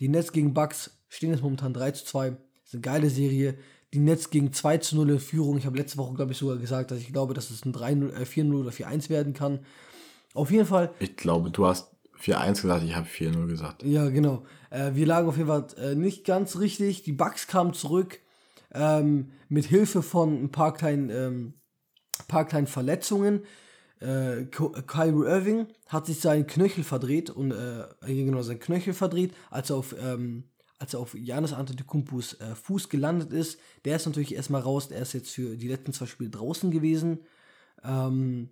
Die 0.00 0.08
Nets 0.08 0.32
gegen 0.32 0.52
Bucks 0.52 0.90
stehen 1.08 1.30
jetzt 1.30 1.42
momentan 1.42 1.72
3 1.72 1.92
zu 1.92 2.04
2. 2.04 2.30
Das 2.30 2.38
ist 2.66 2.74
eine 2.74 2.82
geile 2.82 3.08
Serie. 3.08 3.56
Die 3.94 4.00
Nets 4.00 4.28
gegen 4.28 4.52
2 4.52 4.78
zu 4.78 4.96
0 4.96 5.10
in 5.10 5.18
Führung. 5.18 5.56
Ich 5.56 5.64
habe 5.64 5.78
letzte 5.78 5.96
Woche, 5.96 6.14
glaube 6.14 6.32
ich, 6.32 6.38
sogar 6.38 6.58
gesagt, 6.58 6.90
dass 6.90 6.98
ich 6.98 7.10
glaube, 7.10 7.32
dass 7.32 7.50
es 7.50 7.64
ein 7.64 7.72
3-0, 7.72 8.12
äh, 8.12 8.26
4-0 8.26 8.54
oder 8.54 8.70
4-1 8.70 9.08
werden 9.08 9.32
kann. 9.32 9.60
Auf 10.34 10.50
jeden 10.50 10.66
Fall, 10.66 10.90
Ich 10.98 11.16
glaube, 11.16 11.50
du 11.50 11.64
hast 11.64 11.90
4-1 12.20 12.60
gesagt, 12.60 12.84
ich 12.84 12.94
habe 12.94 13.06
4-0 13.06 13.46
gesagt. 13.46 13.82
ja, 13.82 14.10
genau. 14.10 14.44
Äh, 14.68 14.90
wir 14.92 15.06
lagen 15.06 15.26
auf 15.26 15.38
jeden 15.38 15.48
Fall 15.48 15.66
äh, 15.78 15.94
nicht 15.94 16.26
ganz 16.26 16.58
richtig. 16.58 17.02
Die 17.04 17.12
Bucks 17.12 17.46
kamen 17.46 17.72
zurück 17.72 18.20
ähm, 18.76 19.32
mit 19.48 19.64
Hilfe 19.64 20.02
von 20.02 20.44
ein 20.44 20.50
paar 20.50 20.74
kleinen, 20.74 21.10
ähm, 21.10 21.54
paar 22.28 22.44
kleinen 22.46 22.66
Verletzungen. 22.66 23.42
Äh, 24.00 24.44
Ko- 24.46 24.72
Kyrie 24.86 25.26
Irving 25.26 25.66
hat 25.88 26.06
sich 26.06 26.20
seinen 26.20 26.46
Knöchel 26.46 26.84
verdreht 26.84 27.30
und 27.30 27.52
äh, 27.52 27.86
genau 28.06 28.42
seinen 28.42 28.60
Knöchel 28.60 28.92
verdreht, 28.92 29.32
als 29.50 29.70
er 29.70 29.76
auf 29.76 29.94
ähm, 29.98 30.44
als 30.78 30.92
er 30.92 31.00
auf 31.00 31.14
Janis 31.14 31.54
Antetokounmpos 31.54 32.34
äh, 32.34 32.54
Fuß 32.54 32.90
gelandet 32.90 33.32
ist. 33.32 33.58
Der 33.86 33.96
ist 33.96 34.04
natürlich 34.04 34.34
erstmal 34.34 34.60
raus. 34.60 34.88
Der 34.88 34.98
ist 34.98 35.14
jetzt 35.14 35.30
für 35.30 35.56
die 35.56 35.68
letzten 35.68 35.94
zwei 35.94 36.04
Spiele 36.04 36.28
draußen 36.28 36.70
gewesen. 36.70 37.20
Ähm, 37.82 38.50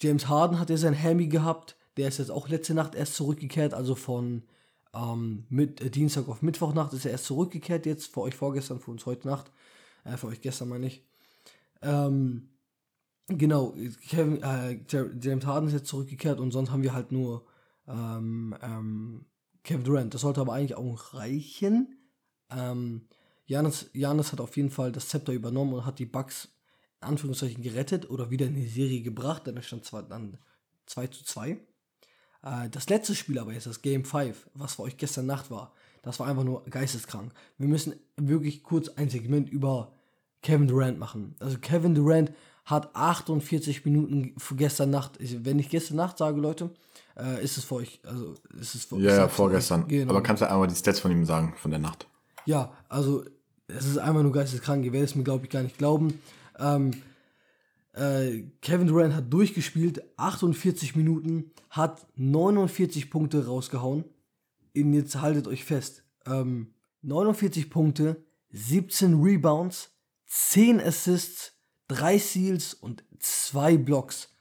James 0.00 0.26
Harden 0.28 0.58
hat 0.58 0.70
ja 0.70 0.78
sein 0.78 0.98
Hammy 1.00 1.26
gehabt. 1.26 1.76
Der 1.98 2.08
ist 2.08 2.16
jetzt 2.16 2.30
auch 2.30 2.48
letzte 2.48 2.72
Nacht 2.72 2.94
erst 2.94 3.14
zurückgekehrt. 3.14 3.74
Also 3.74 3.94
von 3.94 4.44
ähm, 4.94 5.44
mit, 5.48 5.80
äh, 5.80 5.90
Dienstag 5.90 6.28
auf 6.28 6.42
Mittwochnacht 6.42 6.92
ist 6.92 7.04
er 7.04 7.12
erst 7.12 7.26
zurückgekehrt. 7.26 7.86
Jetzt 7.86 8.12
für 8.12 8.22
euch 8.22 8.34
vorgestern, 8.34 8.80
für 8.80 8.90
uns 8.90 9.06
heute 9.06 9.28
Nacht. 9.28 9.50
Äh, 10.04 10.16
für 10.16 10.28
euch 10.28 10.40
gestern 10.40 10.68
meine 10.68 10.86
ich. 10.86 11.04
Ähm, 11.82 12.48
genau, 13.28 13.74
Kevin, 14.08 14.42
äh, 14.42 14.80
James 14.88 15.46
Harden 15.46 15.68
ist 15.68 15.74
jetzt 15.74 15.88
zurückgekehrt 15.88 16.40
und 16.40 16.50
sonst 16.50 16.70
haben 16.70 16.82
wir 16.82 16.94
halt 16.94 17.12
nur 17.12 17.44
ähm, 17.86 18.54
ähm, 18.62 19.26
Kevin 19.62 19.84
Durant. 19.84 20.14
Das 20.14 20.22
sollte 20.22 20.40
aber 20.40 20.54
eigentlich 20.54 20.76
auch 20.76 21.14
reichen. 21.14 21.98
Ähm, 22.50 23.08
Janis, 23.46 23.90
Janis 23.92 24.32
hat 24.32 24.40
auf 24.40 24.56
jeden 24.56 24.70
Fall 24.70 24.92
das 24.92 25.08
Zepter 25.08 25.32
übernommen 25.32 25.74
und 25.74 25.86
hat 25.86 25.98
die 25.98 26.06
Bucks 26.06 26.48
in 27.02 27.08
Anführungszeichen 27.08 27.62
gerettet 27.62 28.08
oder 28.08 28.30
wieder 28.30 28.46
in 28.46 28.54
die 28.54 28.66
Serie 28.66 29.02
gebracht. 29.02 29.46
Dann 29.46 29.62
stand 29.62 29.84
zwar 29.84 30.02
dann 30.02 30.38
2 30.86 31.06
zu 31.08 31.24
2. 31.24 31.58
Äh, 32.44 32.68
das 32.70 32.88
letzte 32.88 33.14
Spiel 33.14 33.38
aber 33.38 33.52
ist 33.54 33.66
das 33.66 33.82
Game 33.82 34.04
5, 34.04 34.48
was 34.54 34.74
für 34.74 34.82
euch 34.82 34.96
gestern 34.96 35.26
Nacht 35.26 35.50
war. 35.50 35.72
Das 36.02 36.20
war 36.20 36.26
einfach 36.26 36.44
nur 36.44 36.62
geisteskrank. 36.64 37.32
Wir 37.58 37.68
müssen 37.68 37.94
wirklich 38.16 38.62
kurz 38.62 38.88
ein 38.90 39.08
Segment 39.08 39.48
über 39.48 39.92
Kevin 40.42 40.68
Durant 40.68 40.98
machen. 40.98 41.34
Also 41.40 41.58
Kevin 41.58 41.94
Durant 41.94 42.32
hat 42.66 42.94
48 42.94 43.84
Minuten 43.84 44.34
gestern 44.56 44.90
Nacht, 44.90 45.18
wenn 45.18 45.58
ich 45.58 45.70
gestern 45.70 45.96
Nacht 45.96 46.18
sage, 46.18 46.40
Leute, 46.40 46.70
äh, 47.16 47.42
ist 47.42 47.56
es 47.56 47.64
für 47.64 47.76
euch, 47.76 48.00
also 48.04 48.34
ist 48.58 48.74
es 48.74 48.84
für 48.84 48.98
Ja, 48.98 49.16
ja, 49.16 49.28
vorgestern. 49.28 49.88
Genau. 49.88 50.10
Aber 50.12 50.22
kannst 50.22 50.42
du 50.42 50.50
einmal 50.50 50.68
die 50.68 50.74
Stats 50.74 51.00
von 51.00 51.10
ihm 51.10 51.24
sagen, 51.24 51.54
von 51.56 51.70
der 51.70 51.80
Nacht? 51.80 52.06
Ja, 52.46 52.72
also 52.88 53.24
es 53.68 53.86
ist 53.86 53.98
einfach 53.98 54.22
nur 54.22 54.32
geisteskrank. 54.32 54.84
Ihr 54.84 54.92
werdet 54.92 55.10
es 55.10 55.14
mir, 55.14 55.24
glaube 55.24 55.44
ich, 55.44 55.50
gar 55.50 55.62
nicht 55.62 55.78
glauben. 55.78 56.20
Ähm, 56.58 56.90
äh, 57.94 58.42
Kevin 58.60 58.88
Durant 58.88 59.14
hat 59.14 59.32
durchgespielt, 59.32 60.02
48 60.16 60.96
Minuten, 60.96 61.52
hat 61.70 62.06
49 62.16 63.10
Punkte 63.10 63.46
rausgehauen. 63.46 64.04
Und 64.76 64.92
jetzt 64.92 65.20
haltet 65.20 65.46
euch 65.46 65.64
fest. 65.64 66.04
Ähm, 66.26 66.74
49 67.02 67.70
Punkte, 67.70 68.24
17 68.50 69.22
Rebounds, 69.22 69.90
10 70.26 70.80
Assists, 70.80 71.52
3 71.88 72.18
Steals 72.18 72.74
und 72.74 73.04
2 73.18 73.76
Blocks 73.78 74.34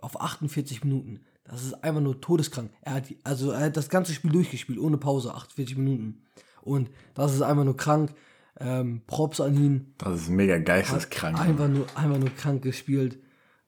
auf 0.00 0.20
48 0.20 0.84
Minuten. 0.84 1.20
Das 1.44 1.64
ist 1.64 1.82
einfach 1.82 2.00
nur 2.00 2.20
todeskrank. 2.20 2.70
Er 2.82 2.94
hat, 2.94 3.04
also 3.24 3.50
er 3.50 3.66
hat 3.66 3.76
das 3.76 3.88
ganze 3.88 4.12
Spiel 4.12 4.30
durchgespielt, 4.30 4.78
ohne 4.78 4.98
Pause, 4.98 5.34
48 5.34 5.76
Minuten. 5.76 6.22
Und 6.62 6.90
das 7.14 7.34
ist 7.34 7.42
einfach 7.42 7.64
nur 7.64 7.76
krank. 7.76 8.14
Ähm, 8.58 9.02
Props 9.06 9.40
an 9.40 9.54
ihn. 9.54 9.94
Das 9.98 10.22
ist 10.22 10.28
mega 10.28 10.58
geisteskrank. 10.58 11.38
Einfach 11.40 11.68
nur, 11.68 11.86
einfach 11.94 12.18
nur 12.18 12.30
krank 12.30 12.62
gespielt. 12.62 13.18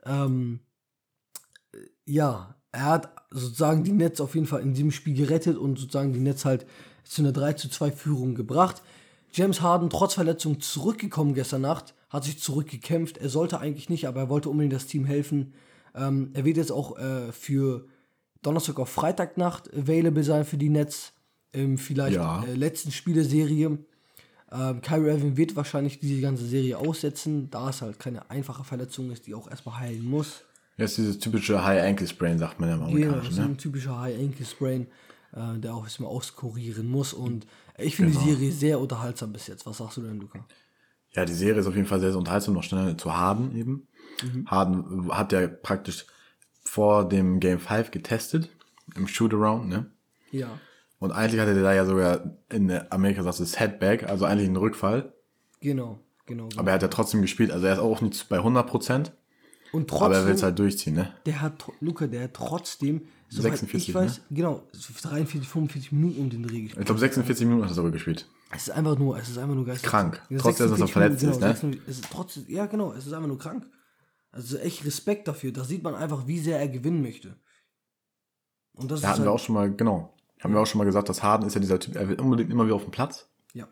Ähm, 0.04 0.60
ja, 2.04 2.56
er 2.72 2.84
hat 2.86 3.14
sozusagen 3.30 3.84
die 3.84 3.92
Nets 3.92 4.20
auf 4.20 4.34
jeden 4.34 4.46
Fall 4.46 4.62
in 4.62 4.74
diesem 4.74 4.90
Spiel 4.90 5.14
gerettet 5.14 5.56
und 5.56 5.78
sozusagen 5.78 6.12
die 6.12 6.20
Nets 6.20 6.44
halt 6.44 6.66
zu 7.04 7.22
einer 7.22 7.32
3 7.32 7.54
zu 7.54 7.68
2 7.68 7.90
Führung 7.92 8.34
gebracht. 8.34 8.82
James 9.32 9.60
Harden 9.62 9.88
trotz 9.88 10.14
Verletzung 10.14 10.60
zurückgekommen 10.60 11.34
gestern 11.34 11.62
Nacht, 11.62 11.94
hat 12.10 12.24
sich 12.24 12.38
zurückgekämpft. 12.40 13.16
Er 13.18 13.28
sollte 13.30 13.58
eigentlich 13.60 13.88
nicht, 13.88 14.06
aber 14.06 14.20
er 14.20 14.28
wollte 14.28 14.50
unbedingt 14.50 14.74
das 14.74 14.86
Team 14.86 15.04
helfen. 15.04 15.54
Ähm, 15.94 16.30
er 16.34 16.44
wird 16.44 16.56
jetzt 16.58 16.72
auch 16.72 16.98
äh, 16.98 17.32
für 17.32 17.86
Donnerstag 18.42 18.78
auf 18.78 18.90
Freitagnacht 18.90 19.72
available 19.72 20.24
sein 20.24 20.44
für 20.44 20.58
die 20.58 20.68
Nets. 20.68 21.12
Im 21.52 21.76
vielleicht 21.78 22.16
Ja. 22.16 22.42
äh, 22.44 22.54
letzten 22.54 22.90
Spiel 22.92 23.14
der 23.14 23.24
Serie. 23.24 23.78
Ähm, 24.52 24.82
Kyrie 24.82 25.08
Irving 25.08 25.36
wird 25.36 25.56
wahrscheinlich 25.56 25.98
diese 25.98 26.20
ganze 26.20 26.44
Serie 26.46 26.76
aussetzen, 26.78 27.48
da 27.50 27.70
es 27.70 27.80
halt 27.80 27.98
keine 27.98 28.30
einfache 28.30 28.64
Verletzung 28.64 29.10
ist, 29.10 29.26
die 29.26 29.34
auch 29.34 29.48
erstmal 29.50 29.78
heilen 29.80 30.04
muss. 30.04 30.42
Jetzt 30.76 30.98
dieses 30.98 31.18
typische 31.18 31.64
High 31.64 31.82
Ankle 31.82 32.06
Sprain, 32.06 32.38
sagt 32.38 32.60
man 32.60 32.68
ja 32.68 32.74
im 32.76 32.80
Genau, 32.80 32.90
das 32.90 32.94
Amerikanischen. 33.04 33.32
ist 33.32 33.38
Ne? 33.38 33.44
ein 33.44 33.58
typischer 33.58 34.00
High 34.00 34.18
Ankle 34.18 34.44
Sprain, 34.46 34.86
äh, 35.32 35.58
der 35.58 35.74
auch 35.74 35.84
erstmal 35.84 36.10
auskurieren 36.10 36.88
muss. 36.90 37.12
Und 37.14 37.46
ich 37.78 37.96
finde 37.96 38.12
Genau. 38.12 38.24
die 38.24 38.30
Serie 38.32 38.52
sehr 38.52 38.78
unterhaltsam 38.80 39.32
bis 39.32 39.46
jetzt. 39.46 39.64
Was 39.66 39.78
sagst 39.78 39.96
du 39.96 40.02
denn, 40.02 40.18
Luca? 40.20 40.44
Ja, 41.14 41.24
die 41.24 41.32
Serie 41.34 41.60
ist 41.60 41.66
auf 41.66 41.74
jeden 41.76 41.86
Fall 41.88 42.00
sehr, 42.00 42.10
sehr 42.10 42.18
unterhaltsam, 42.18 42.54
noch 42.54 42.62
schneller 42.62 42.96
zu 42.98 43.14
Harden 43.14 43.54
eben. 43.56 43.86
Mhm. 44.22 44.46
Harden 44.50 45.10
hat 45.14 45.32
ja 45.32 45.46
praktisch 45.46 46.06
vor 46.64 47.08
dem 47.08 47.38
Game 47.40 47.58
5 47.58 47.90
getestet, 47.90 48.48
im 48.96 49.06
Shootaround, 49.08 49.68
ne? 49.68 49.90
Ja, 50.30 50.58
Und 51.02 51.10
eigentlich 51.10 51.40
hatte 51.40 51.52
der 51.52 51.64
da 51.64 51.72
ja 51.74 51.84
sogar 51.84 52.36
in 52.48 52.70
Amerika 52.90 53.24
sagt 53.24 53.40
es 53.40 53.58
Headback, 53.58 54.08
also 54.08 54.24
eigentlich 54.24 54.46
einen 54.46 54.56
Rückfall. 54.56 55.12
genau, 55.60 55.98
genau. 56.26 56.46
genau. 56.46 56.60
Aber 56.60 56.70
er 56.70 56.74
hat 56.74 56.82
ja 56.82 56.86
trotzdem 56.86 57.22
gespielt, 57.22 57.50
also 57.50 57.66
er 57.66 57.72
ist 57.72 57.78
auch 57.80 58.00
nicht 58.02 58.28
bei 58.28 58.36
100 58.36 58.64
Prozent. 58.68 59.12
Und 59.72 59.92
Aber 59.92 60.04
er 60.04 60.10
will 60.10 60.18
trotzdem, 60.18 60.34
es 60.34 60.42
halt 60.44 60.58
durchziehen, 60.60 60.94
ne? 60.94 61.12
der 61.26 61.40
hat, 61.40 61.64
Luca, 61.80 62.06
der 62.06 62.22
hat 62.24 62.34
trotzdem, 62.34 63.08
soweit 63.28 63.58
46, 63.58 63.88
ich 63.88 63.94
weiß, 63.96 64.20
genau, 64.30 64.62
so 64.70 64.92
43, 65.02 65.48
45 65.48 65.90
Minuten 65.90 66.20
um 66.20 66.30
den 66.30 66.44
Dreh 66.44 66.60
gespielt. 66.60 66.78
Ich 66.78 66.86
glaube, 66.86 67.00
46 67.00 67.46
Minuten 67.46 67.64
hat 67.64 67.72
er 67.72 67.74
sogar 67.74 67.90
gespielt. 67.90 68.28
Es 68.54 68.68
ist 68.68 68.70
einfach 68.70 68.96
nur, 68.96 69.18
es 69.18 69.28
ist 69.28 69.38
einfach 69.38 69.56
nur 69.56 69.66
geistig. 69.66 69.90
Krank. 69.90 70.22
Ja, 70.30 70.38
Trotzdem, 70.38 70.70
dass 70.70 70.78
er 70.78 70.86
46 70.86 70.92
verletzt 70.92 71.22
Minuten, 71.22 71.40
ist, 71.40 71.62
ne? 71.64 71.70
46 71.72 71.88
es 71.88 71.98
ist 71.98 72.12
trotzdem, 72.12 72.44
ja, 72.46 72.66
genau, 72.66 72.92
es 72.92 73.06
ist 73.08 73.12
einfach 73.12 73.26
nur 73.26 73.38
krank. 73.38 73.66
Also 74.30 74.56
echt 74.58 74.84
Respekt 74.84 75.26
dafür. 75.26 75.50
Da 75.50 75.64
sieht 75.64 75.82
man 75.82 75.96
einfach, 75.96 76.28
wie 76.28 76.38
sehr 76.38 76.60
er 76.60 76.68
gewinnen 76.68 77.02
möchte. 77.02 77.34
Und 78.74 78.90
das 78.90 79.00
Da 79.00 79.08
ist 79.08 79.12
hatten 79.14 79.24
wir 79.24 79.30
halt, 79.30 79.40
auch 79.40 79.44
schon 79.44 79.56
mal, 79.56 79.74
genau. 79.74 80.14
Haben 80.42 80.54
wir 80.54 80.60
auch 80.60 80.66
schon 80.66 80.78
mal 80.78 80.84
gesagt, 80.84 81.08
dass 81.08 81.22
Harden 81.22 81.46
ist 81.46 81.54
ja 81.54 81.60
dieser 81.60 81.78
Typ, 81.78 81.94
er 81.96 82.08
will 82.08 82.20
unbedingt 82.20 82.50
immer 82.50 82.64
wieder 82.64 82.74
auf 82.74 82.82
den 82.84 82.90
Platz. 82.90 83.28
ja, 83.54 83.68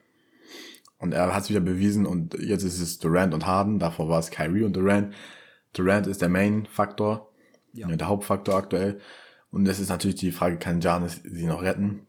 Und 0.98 1.12
er 1.12 1.34
hat 1.34 1.42
es 1.44 1.50
wieder 1.50 1.60
bewiesen 1.60 2.06
und 2.06 2.34
jetzt 2.38 2.62
ist 2.62 2.80
es 2.80 2.98
Durant 2.98 3.34
und 3.34 3.46
Harden. 3.46 3.78
Davor 3.78 4.08
war 4.08 4.18
es 4.20 4.30
Kyrie 4.30 4.64
und 4.64 4.74
Durant. 4.74 5.14
Durant 5.72 6.06
ist 6.06 6.22
der 6.22 6.28
Main-Faktor, 6.28 7.32
Ja. 7.72 7.88
der 7.88 8.08
Hauptfaktor 8.08 8.54
aktuell. 8.54 9.00
Und 9.50 9.66
es 9.66 9.80
ist 9.80 9.88
natürlich 9.88 10.16
die 10.16 10.30
Frage, 10.32 10.58
kann 10.58 10.80
Giannis 10.80 11.20
sie 11.24 11.46
noch 11.46 11.62
retten? 11.62 12.06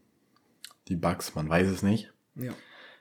Die 0.88 0.96
Bucks, 0.96 1.34
man 1.36 1.50
weiß 1.50 1.68
es 1.70 1.82
nicht. 1.84 2.12
ja. 2.36 2.54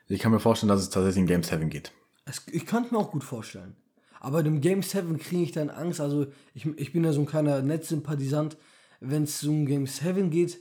Ich 0.07 0.19
kann 0.19 0.33
mir 0.33 0.41
vorstellen, 0.41 0.67
dass 0.67 0.81
es 0.81 0.89
tatsächlich 0.89 1.21
in 1.21 1.27
Game 1.27 1.41
7 1.43 1.69
geht. 1.69 1.93
Es, 2.25 2.41
ich 2.51 2.65
kann 2.65 2.83
es 2.83 2.91
mir 2.91 2.97
auch 2.97 3.11
gut 3.11 3.23
vorstellen. 3.23 3.77
Aber 4.19 4.39
in 4.39 4.45
dem 4.45 4.61
Game 4.61 4.81
7 4.83 5.17
kriege 5.17 5.43
ich 5.43 5.51
dann 5.53 5.69
Angst. 5.69 6.01
Also, 6.01 6.27
ich, 6.53 6.65
ich 6.65 6.91
bin 6.91 7.05
ja 7.05 7.13
so 7.13 7.21
ein 7.21 7.25
kleiner 7.27 7.61
Netzsympathisant. 7.61 8.57
Wenn 8.99 9.23
es 9.23 9.41
um 9.45 9.65
Game 9.65 9.87
7 9.87 10.29
geht, 10.29 10.59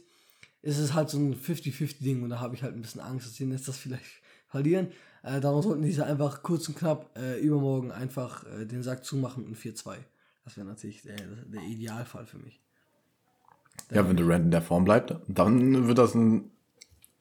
ist 0.62 0.79
es 0.79 0.94
halt 0.94 1.11
so 1.11 1.18
ein 1.18 1.35
50-50-Ding. 1.35 2.23
Und 2.23 2.31
da 2.31 2.40
habe 2.40 2.55
ich 2.55 2.62
halt 2.62 2.75
ein 2.75 2.83
bisschen 2.83 3.01
Angst, 3.01 3.27
dass 3.27 3.35
die 3.35 3.46
Netz 3.46 3.64
das 3.64 3.77
vielleicht 3.77 4.05
verlieren. 4.49 4.88
Äh, 5.23 5.40
darum 5.40 5.62
sollten 5.62 5.83
diese 5.83 6.07
einfach 6.07 6.42
kurz 6.42 6.68
und 6.68 6.77
knapp 6.77 7.16
äh, 7.18 7.38
übermorgen 7.40 7.92
einfach 7.92 8.44
äh, 8.46 8.66
den 8.66 8.83
Sack 8.83 9.05
zumachen 9.05 9.44
und 9.44 9.57
4-2. 9.57 9.96
Das 10.44 10.57
wäre 10.57 10.66
natürlich 10.66 11.03
der, 11.03 11.16
der 11.16 11.62
Idealfall 11.62 12.27
für 12.27 12.38
mich. 12.38 12.61
Ja, 13.90 14.09
wenn 14.09 14.16
Durant 14.16 14.46
in 14.46 14.51
der 14.51 14.62
Form 14.62 14.85
bleibt, 14.85 15.14
dann 15.29 15.87
wird 15.87 15.99
das 15.99 16.14
ein, 16.14 16.51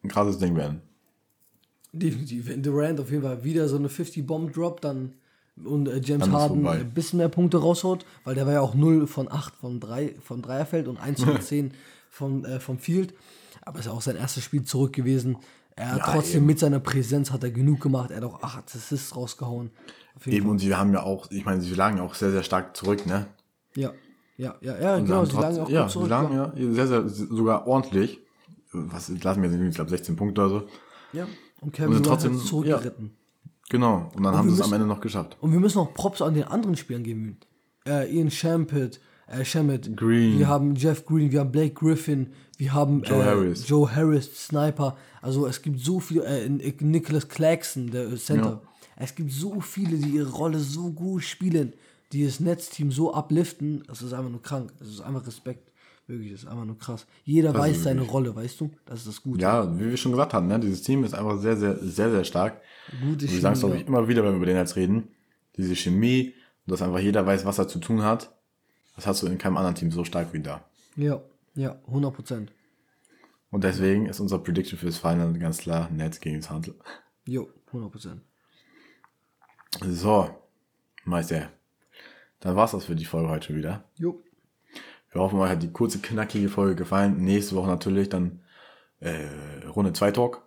ein 0.03 0.09
krasses 0.09 0.37
Ding 0.37 0.55
werden. 0.55 0.81
Definitiv. 1.91 2.47
Wenn 2.47 2.61
Durant 2.61 2.99
auf 2.99 3.11
jeden 3.11 3.23
Fall 3.23 3.43
wieder 3.43 3.67
so 3.67 3.75
eine 3.75 3.87
50-Bomb 3.87 4.53
droppt, 4.53 4.83
dann 4.83 5.13
und 5.65 5.87
äh, 5.87 5.99
James 6.03 6.25
Dann 6.25 6.31
Harden 6.31 6.67
ein 6.67 6.89
bisschen 6.91 7.17
mehr 7.17 7.29
Punkte 7.29 7.57
raushaut, 7.57 8.05
weil 8.23 8.35
der 8.35 8.45
war 8.45 8.53
ja 8.53 8.61
auch 8.61 8.75
0 8.75 9.07
von 9.07 9.29
8 9.29 9.55
von 9.55 9.79
3 9.79 10.15
von 10.21 10.41
Dreierfeld 10.41 10.87
und 10.87 10.97
1 10.97 11.23
von 11.23 11.41
10 11.41 11.73
von, 12.09 12.43
äh, 12.45 12.59
vom 12.59 12.77
Field. 12.79 13.13
Aber 13.61 13.79
ist 13.79 13.85
ja 13.85 13.91
auch 13.91 14.01
sein 14.01 14.15
erstes 14.15 14.43
Spiel 14.43 14.63
zurück 14.63 14.93
gewesen. 14.93 15.37
Er 15.75 15.91
hat 15.93 15.97
Ja, 15.99 16.13
trotzdem 16.13 16.37
eben. 16.37 16.45
mit 16.47 16.59
seiner 16.59 16.79
Präsenz 16.79 17.31
hat 17.31 17.43
er 17.43 17.51
genug 17.51 17.79
gemacht. 17.81 18.11
Er 18.11 18.17
hat 18.17 18.23
auch 18.25 18.41
8 18.43 18.75
Assists 18.75 19.15
rausgehauen. 19.15 19.71
Eben, 20.25 20.49
und 20.49 20.59
sie 20.59 20.75
haben 20.75 20.91
ja 20.91 21.03
auch, 21.03 21.31
ich 21.31 21.45
meine, 21.45 21.61
sie 21.61 21.73
lagen 21.73 21.99
auch 22.01 22.13
sehr, 22.15 22.31
sehr 22.31 22.43
stark 22.43 22.75
zurück, 22.75 23.05
ne? 23.05 23.27
Fall. 23.73 23.83
Ja, 23.83 23.93
ja, 24.37 24.55
ja, 24.61 24.77
ja 24.81 24.95
Und 24.97 25.05
genau. 25.05 25.17
haben 25.17 25.25
Sie 25.27 25.31
trotz- 25.31 25.41
lagen 25.43 25.59
auch 25.59 25.69
ja, 25.69 25.81
gut 25.83 25.91
zurück. 25.91 26.05
sie 26.05 26.09
lagen 26.09 26.35
ja 26.35 26.73
sehr, 26.73 26.87
sehr, 26.87 27.07
sogar 27.09 27.65
ordentlich. 27.67 28.19
Was 28.73 29.09
lassen 29.23 29.41
wir, 29.41 29.67
ich 29.69 29.75
glaube 29.75 29.89
16 29.89 30.15
Punkte 30.15 30.41
oder 30.41 30.49
so. 30.49 30.67
ja. 31.13 31.23
Und 31.23 31.67
Und 31.67 31.71
Kevin 31.73 31.95
hat 31.97 32.03
trotzdem- 32.05 32.35
es 32.35 32.45
zurückgeritten. 32.45 33.11
Genau. 33.69 34.09
Und 34.15 34.23
dann 34.23 34.35
haben 34.35 34.47
wir 34.47 34.53
sie 34.55 34.61
es 34.61 34.65
am 34.65 34.71
Ende 34.73 34.87
noch 34.87 35.01
geschafft. 35.01 35.37
Und 35.41 35.51
wir 35.51 35.59
müssen 35.59 35.77
auch 35.79 35.93
Props 35.93 36.21
an 36.21 36.33
den 36.33 36.45
anderen 36.45 36.75
Spielern 36.77 37.03
geben. 37.03 37.37
Äh, 37.85 38.13
Ian 38.15 38.31
Shampett, 38.31 38.99
äh, 39.29 39.45
Shamet, 39.45 39.95
Green. 39.95 40.39
wir 40.39 40.47
haben 40.47 40.75
Jeff 40.75 41.05
Green, 41.05 41.31
wir 41.31 41.39
haben 41.41 41.51
Blake 41.51 41.73
Griffin, 41.73 42.27
wir 42.57 42.73
haben 42.73 43.03
Joe 43.03 43.21
äh, 43.21 43.25
Harris. 43.25 43.67
Joe 43.67 43.95
Harris, 43.95 44.47
Sniper. 44.47 44.97
Also 45.21 45.47
es 45.47 45.61
gibt 45.61 45.79
so 45.79 45.99
viele, 45.99 46.25
äh, 46.25 46.49
Nicholas 46.79 47.27
Claxton, 47.27 47.91
der 47.91 48.15
Center. 48.17 48.61
Es 48.95 49.15
gibt 49.15 49.31
so 49.31 49.61
viele, 49.61 49.97
die 49.97 50.09
ihre 50.09 50.29
Rolle 50.29 50.59
so 50.59 50.91
gut 50.91 51.23
spielen, 51.23 51.73
die 52.11 52.25
das 52.25 52.39
Netzteam 52.39 52.91
so 52.91 53.15
upliften. 53.15 53.83
Das 53.87 54.01
ist 54.01 54.13
einfach 54.13 54.29
nur 54.29 54.41
krank. 54.41 54.73
Das 54.79 54.89
ist 54.89 55.01
einfach 55.01 55.25
Respekt. 55.25 55.71
Wirklich, 56.07 56.31
das 56.31 56.41
ist 56.41 56.47
einfach 56.47 56.65
nur 56.65 56.77
krass. 56.77 57.05
Jeder 57.23 57.53
Das 57.53 57.61
weiß 57.61 57.83
seine 57.83 58.01
Rolle, 58.01 58.35
weißt 58.35 58.59
du? 58.59 58.71
Das 58.85 58.99
ist 58.99 59.07
das 59.07 59.21
Gute. 59.21 59.41
Ja, 59.41 59.79
wie 59.79 59.91
wir 59.91 59.95
schon 59.97 60.11
gesagt 60.11 60.33
haben, 60.33 60.47
ne, 60.47 60.59
dieses 60.59 60.81
Team 60.81 61.03
ist 61.03 61.13
einfach 61.13 61.39
sehr, 61.39 61.55
sehr, 61.55 61.77
sehr, 61.77 62.09
sehr 62.09 62.23
stark. 62.23 62.61
Gute 62.99 63.25
Und 63.25 63.31
wir 63.31 63.39
sagen 63.39 63.53
es, 63.53 63.59
glaube 63.59 63.75
Chemie, 63.75 63.83
ich, 63.83 63.87
immer 63.87 64.07
wieder, 64.07 64.23
wenn 64.23 64.31
wir 64.31 64.37
über 64.37 64.45
den 64.47 64.57
jetzt 64.57 64.75
reden. 64.75 65.09
Diese 65.55 65.75
Chemie 65.75 66.33
dass 66.69 66.81
einfach 66.81 66.99
jeder 66.99 67.25
weiß, 67.25 67.45
was 67.45 67.59
er 67.59 67.67
zu 67.67 67.79
tun 67.79 68.03
hat. 68.03 68.31
Das 68.99 69.07
hast 69.07 69.23
du 69.23 69.27
in 69.27 69.37
keinem 69.37 69.55
anderen 69.55 69.75
Team 69.75 69.91
so 69.93 70.03
stark 70.03 70.33
wie 70.33 70.41
da. 70.41 70.61
Ja, 70.97 71.21
ja, 71.55 71.79
100 71.87 72.13
Prozent. 72.13 72.51
Und 73.49 73.63
deswegen 73.63 74.07
ist 74.07 74.19
unser 74.19 74.39
Prediction 74.39 74.77
fürs 74.77 74.97
Final 74.97 75.31
ganz 75.39 75.59
klar 75.59 75.89
Nets 75.89 76.19
gegen 76.19 76.45
Handel. 76.49 76.75
Jo, 77.23 77.49
100 77.67 77.91
Prozent. 77.93 78.21
So, 79.79 80.29
Meister. 81.05 81.49
Dann 82.41 82.57
war's 82.57 82.71
das 82.71 82.83
für 82.83 82.95
die 82.97 83.05
Folge 83.05 83.29
heute 83.29 83.47
schon 83.47 83.55
wieder. 83.55 83.85
Jo. 83.95 84.21
Wir 85.13 85.21
hoffen, 85.21 85.39
euch 85.39 85.49
hat 85.49 85.63
die 85.63 85.71
kurze, 85.71 85.99
knackige 85.99 86.49
Folge 86.49 86.75
gefallen. 86.75 87.23
Nächste 87.23 87.55
Woche 87.55 87.69
natürlich 87.69 88.09
dann 88.09 88.41
äh, 88.99 89.29
Runde 89.65 89.93
2 89.93 90.11
Talk. 90.11 90.45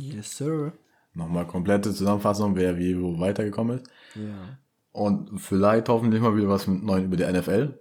Yes, 0.00 0.36
sir. 0.36 0.72
Nochmal 1.14 1.46
komplette 1.46 1.94
Zusammenfassung, 1.94 2.56
wer 2.56 2.76
wie 2.76 3.00
wo 3.00 3.20
weitergekommen 3.20 3.78
ist. 3.78 3.86
Ja. 4.16 4.58
Und 4.92 5.38
vielleicht 5.38 5.88
hoffentlich 5.88 6.20
mal 6.20 6.36
wieder 6.36 6.48
was 6.48 6.66
mit 6.66 6.82
Neuen 6.82 7.04
über 7.04 7.16
die 7.16 7.24
NFL. 7.24 7.78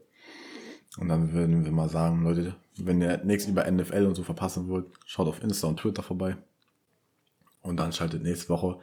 Und 0.99 1.09
dann 1.09 1.33
würden 1.33 1.65
wir 1.65 1.71
mal 1.71 1.89
sagen, 1.89 2.23
Leute, 2.23 2.55
wenn 2.77 3.01
ihr 3.01 3.23
nichts 3.23 3.45
über 3.45 3.69
NFL 3.69 4.05
und 4.05 4.15
so 4.15 4.23
verpassen 4.23 4.67
wollt, 4.67 4.87
schaut 5.05 5.27
auf 5.27 5.41
Insta 5.41 5.67
und 5.67 5.79
Twitter 5.79 6.03
vorbei. 6.03 6.37
Und 7.61 7.77
dann 7.77 7.91
schaltet 7.91 8.23
nächste 8.23 8.49
Woche 8.49 8.79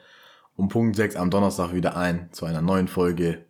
um 0.57 0.69
Punkt 0.69 0.97
6 0.97 1.17
am 1.17 1.31
Donnerstag 1.31 1.73
wieder 1.73 1.97
ein 1.97 2.29
zu 2.33 2.47
einer 2.47 2.63
neuen 2.63 2.89
Folge 2.89 3.45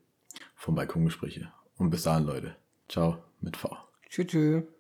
von 0.55 0.75
Balkongespräche. 0.75 1.53
Und 1.77 1.91
bis 1.91 2.05
dahin, 2.05 2.25
Leute. 2.25 2.57
Ciao 2.89 3.19
mit 3.41 3.57
V. 3.57 3.77
Tschüss. 4.09 4.27
tschüss. 4.27 4.74